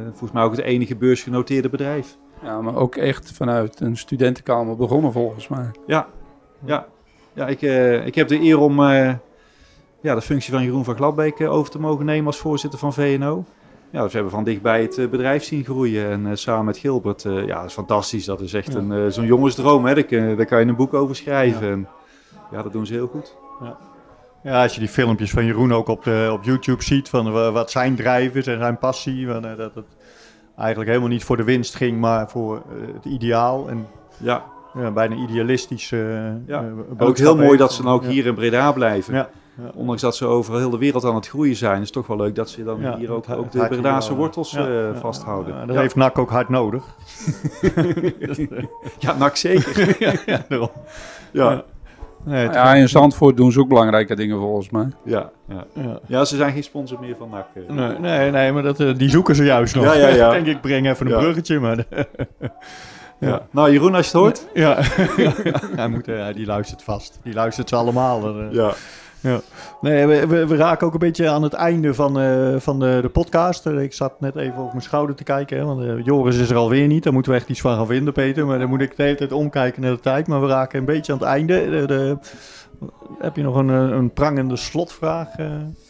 [0.09, 2.17] volgens mij ook het enige beursgenoteerde bedrijf.
[2.43, 5.71] Ja, maar ook echt vanuit een studentenkamer begonnen volgens mij.
[5.87, 6.07] Ja,
[6.65, 6.85] ja.
[7.33, 9.13] ja ik, eh, ik heb de eer om eh,
[10.01, 13.43] ja, de functie van Jeroen van Gladbeek over te mogen nemen als voorzitter van VNO.
[13.91, 16.09] Ja, dus we hebben van dichtbij het eh, bedrijf zien groeien.
[16.09, 18.25] En eh, samen met Gilbert, eh, ja, dat is fantastisch.
[18.25, 18.79] Dat is echt Ja.
[18.79, 19.85] een, zo'n jongensdroom.
[19.85, 19.93] Hè?
[19.93, 21.67] Daar, daar kan je een boek over schrijven.
[21.67, 21.71] Ja.
[21.73, 21.87] En,
[22.51, 23.35] ja, dat doen ze heel goed.
[24.43, 27.51] Ja, als je die filmpjes van Jeroen ook op, de, op YouTube ziet, van wa-
[27.51, 29.85] wat zijn drijven en zijn passie, van, dat het
[30.57, 32.61] eigenlijk helemaal niet voor de winst ging, maar voor
[32.93, 33.87] het ideaal en
[34.17, 35.91] Ja, ja, bijna idealistisch.
[35.91, 35.99] eh,
[36.47, 36.63] Ja.
[36.97, 37.59] ook heel mooi heeft.
[37.59, 38.09] dat ze dan ook Ja.
[38.09, 39.27] hier in Breda blijven.
[39.59, 39.65] Ja.
[39.65, 39.71] Ja.
[39.75, 42.17] Ondanks dat ze over heel de wereld aan het groeien zijn, is het toch wel
[42.17, 44.73] leuk dat ze dan Ja, hier ook, het- ook de Bredaanse hier, wortels ja, eh,
[44.73, 45.53] ja, vasthouden.
[45.55, 45.81] ja, dat ja.
[45.81, 46.83] heeft NAC ook hard nodig.
[48.99, 49.95] ja, nak zeker.
[50.25, 50.69] ja, daarom.
[51.31, 51.63] ja.
[52.23, 54.87] Nee, Ja, in Zandvoort doen ze ook belangrijke dingen volgens mij.
[55.03, 55.65] Ja, ja.
[55.73, 55.99] ja.
[56.05, 57.45] ja, ze zijn geen sponsor meer van NAC.
[57.53, 57.75] eh.
[57.75, 59.83] Nee, nee, nee, maar dat, eh, die zoeken ze juist nog.
[59.83, 60.29] Ja, ja, ja.
[60.39, 61.19] Denk ik, breng even een Ja.
[61.19, 61.85] bruggetje, maar...
[63.19, 63.47] Ja.
[63.51, 64.47] Nou, Jeroen, als je het hoort.
[64.53, 64.77] Ja,
[65.75, 67.19] hij moet, eh, die luistert vast.
[67.23, 68.27] Die luistert ze allemaal.
[68.51, 68.69] Eh.
[69.21, 69.39] Ja.
[69.81, 72.99] Nee, we, we, we raken ook een beetje aan het einde van, eh, van de,
[73.01, 73.65] de podcast.
[73.65, 76.55] Eh, Ik zat net even over mijn schouder te kijken, want eh, Joris is er
[76.55, 77.03] alweer niet.
[77.03, 78.45] Daar moeten we echt iets van gaan vinden, Peter.
[78.45, 80.27] Maar dan moet ik de hele tijd omkijken naar de tijd.
[80.27, 81.69] Maar we raken een beetje aan het einde.
[81.69, 82.17] De, de-
[83.19, 85.27] heb je nog een, een prangende slotvraag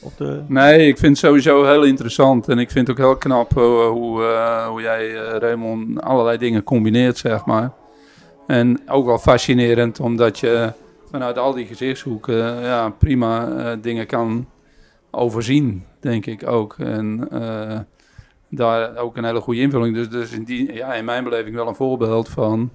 [0.02, 0.42] op de...
[0.48, 2.48] Nee, ik vind het sowieso heel interessant.
[2.48, 7.18] En ik vind het ook heel knap hoe, eh, hoe jij, Raymond, allerlei dingen combineert,
[7.18, 7.72] zeg maar.
[8.48, 10.72] En ook wel fascinerend, omdat je
[11.10, 14.47] vanuit al die gezichtshoeken eh, ja, prima eh, dingen kan
[15.12, 16.76] overzien, denk ik ook.
[16.78, 17.80] En eh,
[18.49, 19.95] daar ook een hele goede invulling.
[19.95, 22.70] Dus, dus in, die, ja, in mijn beleving wel een voorbeeld van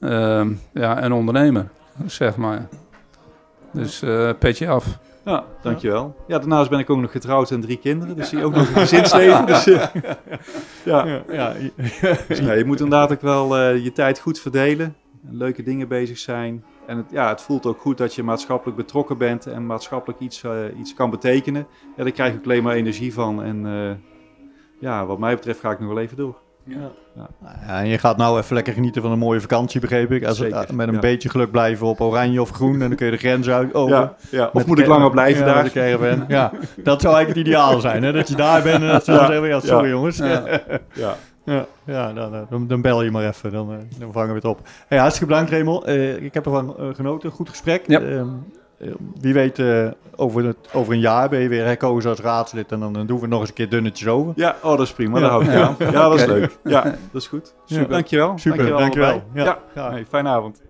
[0.00, 1.68] ehm, ja, een ondernemer,
[2.06, 2.68] zeg maar.
[3.70, 4.98] Dus eh petje af.
[5.24, 6.16] ja, dankjewel.
[6.26, 8.16] Ja, daarnaast ben ik ook nog getrouwd en drie kinderen.
[8.16, 9.46] Dus zie je ook nog een gezinsleven.
[9.52, 9.90] Dus, ja.
[10.84, 11.54] Ja, ja,
[12.28, 14.96] Dus nee, je moet inderdaad ook wel eh, je tijd goed verdelen.
[15.28, 16.64] En leuke dingen bezig zijn.
[16.86, 20.42] En het, ja, het voelt ook goed dat je maatschappelijk betrokken bent en maatschappelijk iets,
[20.42, 21.66] eh, iets kan betekenen.
[21.96, 23.42] Ja, daar krijg ik ook alleen maar energie van.
[23.42, 23.94] En eh,
[24.80, 26.36] ja, wat mij betreft ga ik nog wel even door.
[26.68, 26.90] Ja,
[27.66, 30.24] en je gaat nou even lekker genieten van een mooie vakantie, begreep ik.
[30.24, 31.00] Als het, Zeker, met een ja.
[31.00, 32.72] beetje geluk blijven op oranje of groen.
[32.72, 33.96] En dan kun je de grens uit over.
[33.96, 34.50] Ja, ja.
[34.52, 35.72] Of moet ik langer blijven ja, daar?
[35.72, 38.02] de ja, dat zou eigenlijk het ideaal zijn.
[38.02, 38.12] Hè?
[38.12, 39.90] Dat je daar bent en dat ze dan Ja, zeggen, ja, sorry ja.
[39.90, 40.16] jongens.
[40.16, 40.60] Ja,
[41.46, 41.66] Ja.
[41.84, 43.52] ja, dan, eh, dan, dan bel je maar even.
[43.52, 44.60] Dan, eh, dan vangen we het op.
[44.88, 45.86] Hey, hartstikke bedankt, Remel.
[45.86, 47.30] Eh, ik heb ervan genoten.
[47.30, 47.84] Goed gesprek.
[47.86, 48.00] Ja.
[48.00, 48.28] Ehm,
[48.78, 48.88] eh,
[49.20, 52.72] wie weet, eh, over, het, over een jaar ben je weer herkozen als raadslid.
[52.72, 54.32] En dan, dan doen we nog eens een keer dunnetjes over.
[54.36, 55.18] Ja, oh, dat is prima.
[55.18, 55.20] Ja.
[55.22, 55.66] Daar hou ik Ja.
[55.66, 55.76] aan.
[55.92, 56.58] Ja, dat is leuk.
[56.64, 57.54] Ja, dat is goed.
[57.66, 57.84] Ja.
[57.84, 58.38] Dankjewel.
[58.38, 58.78] Super, dankjewel.
[58.78, 59.10] dankjewel.
[59.10, 59.44] allebei.
[59.44, 59.58] Ja, Ja.
[59.74, 59.90] ja.
[59.90, 60.62] Hey, fijne avond.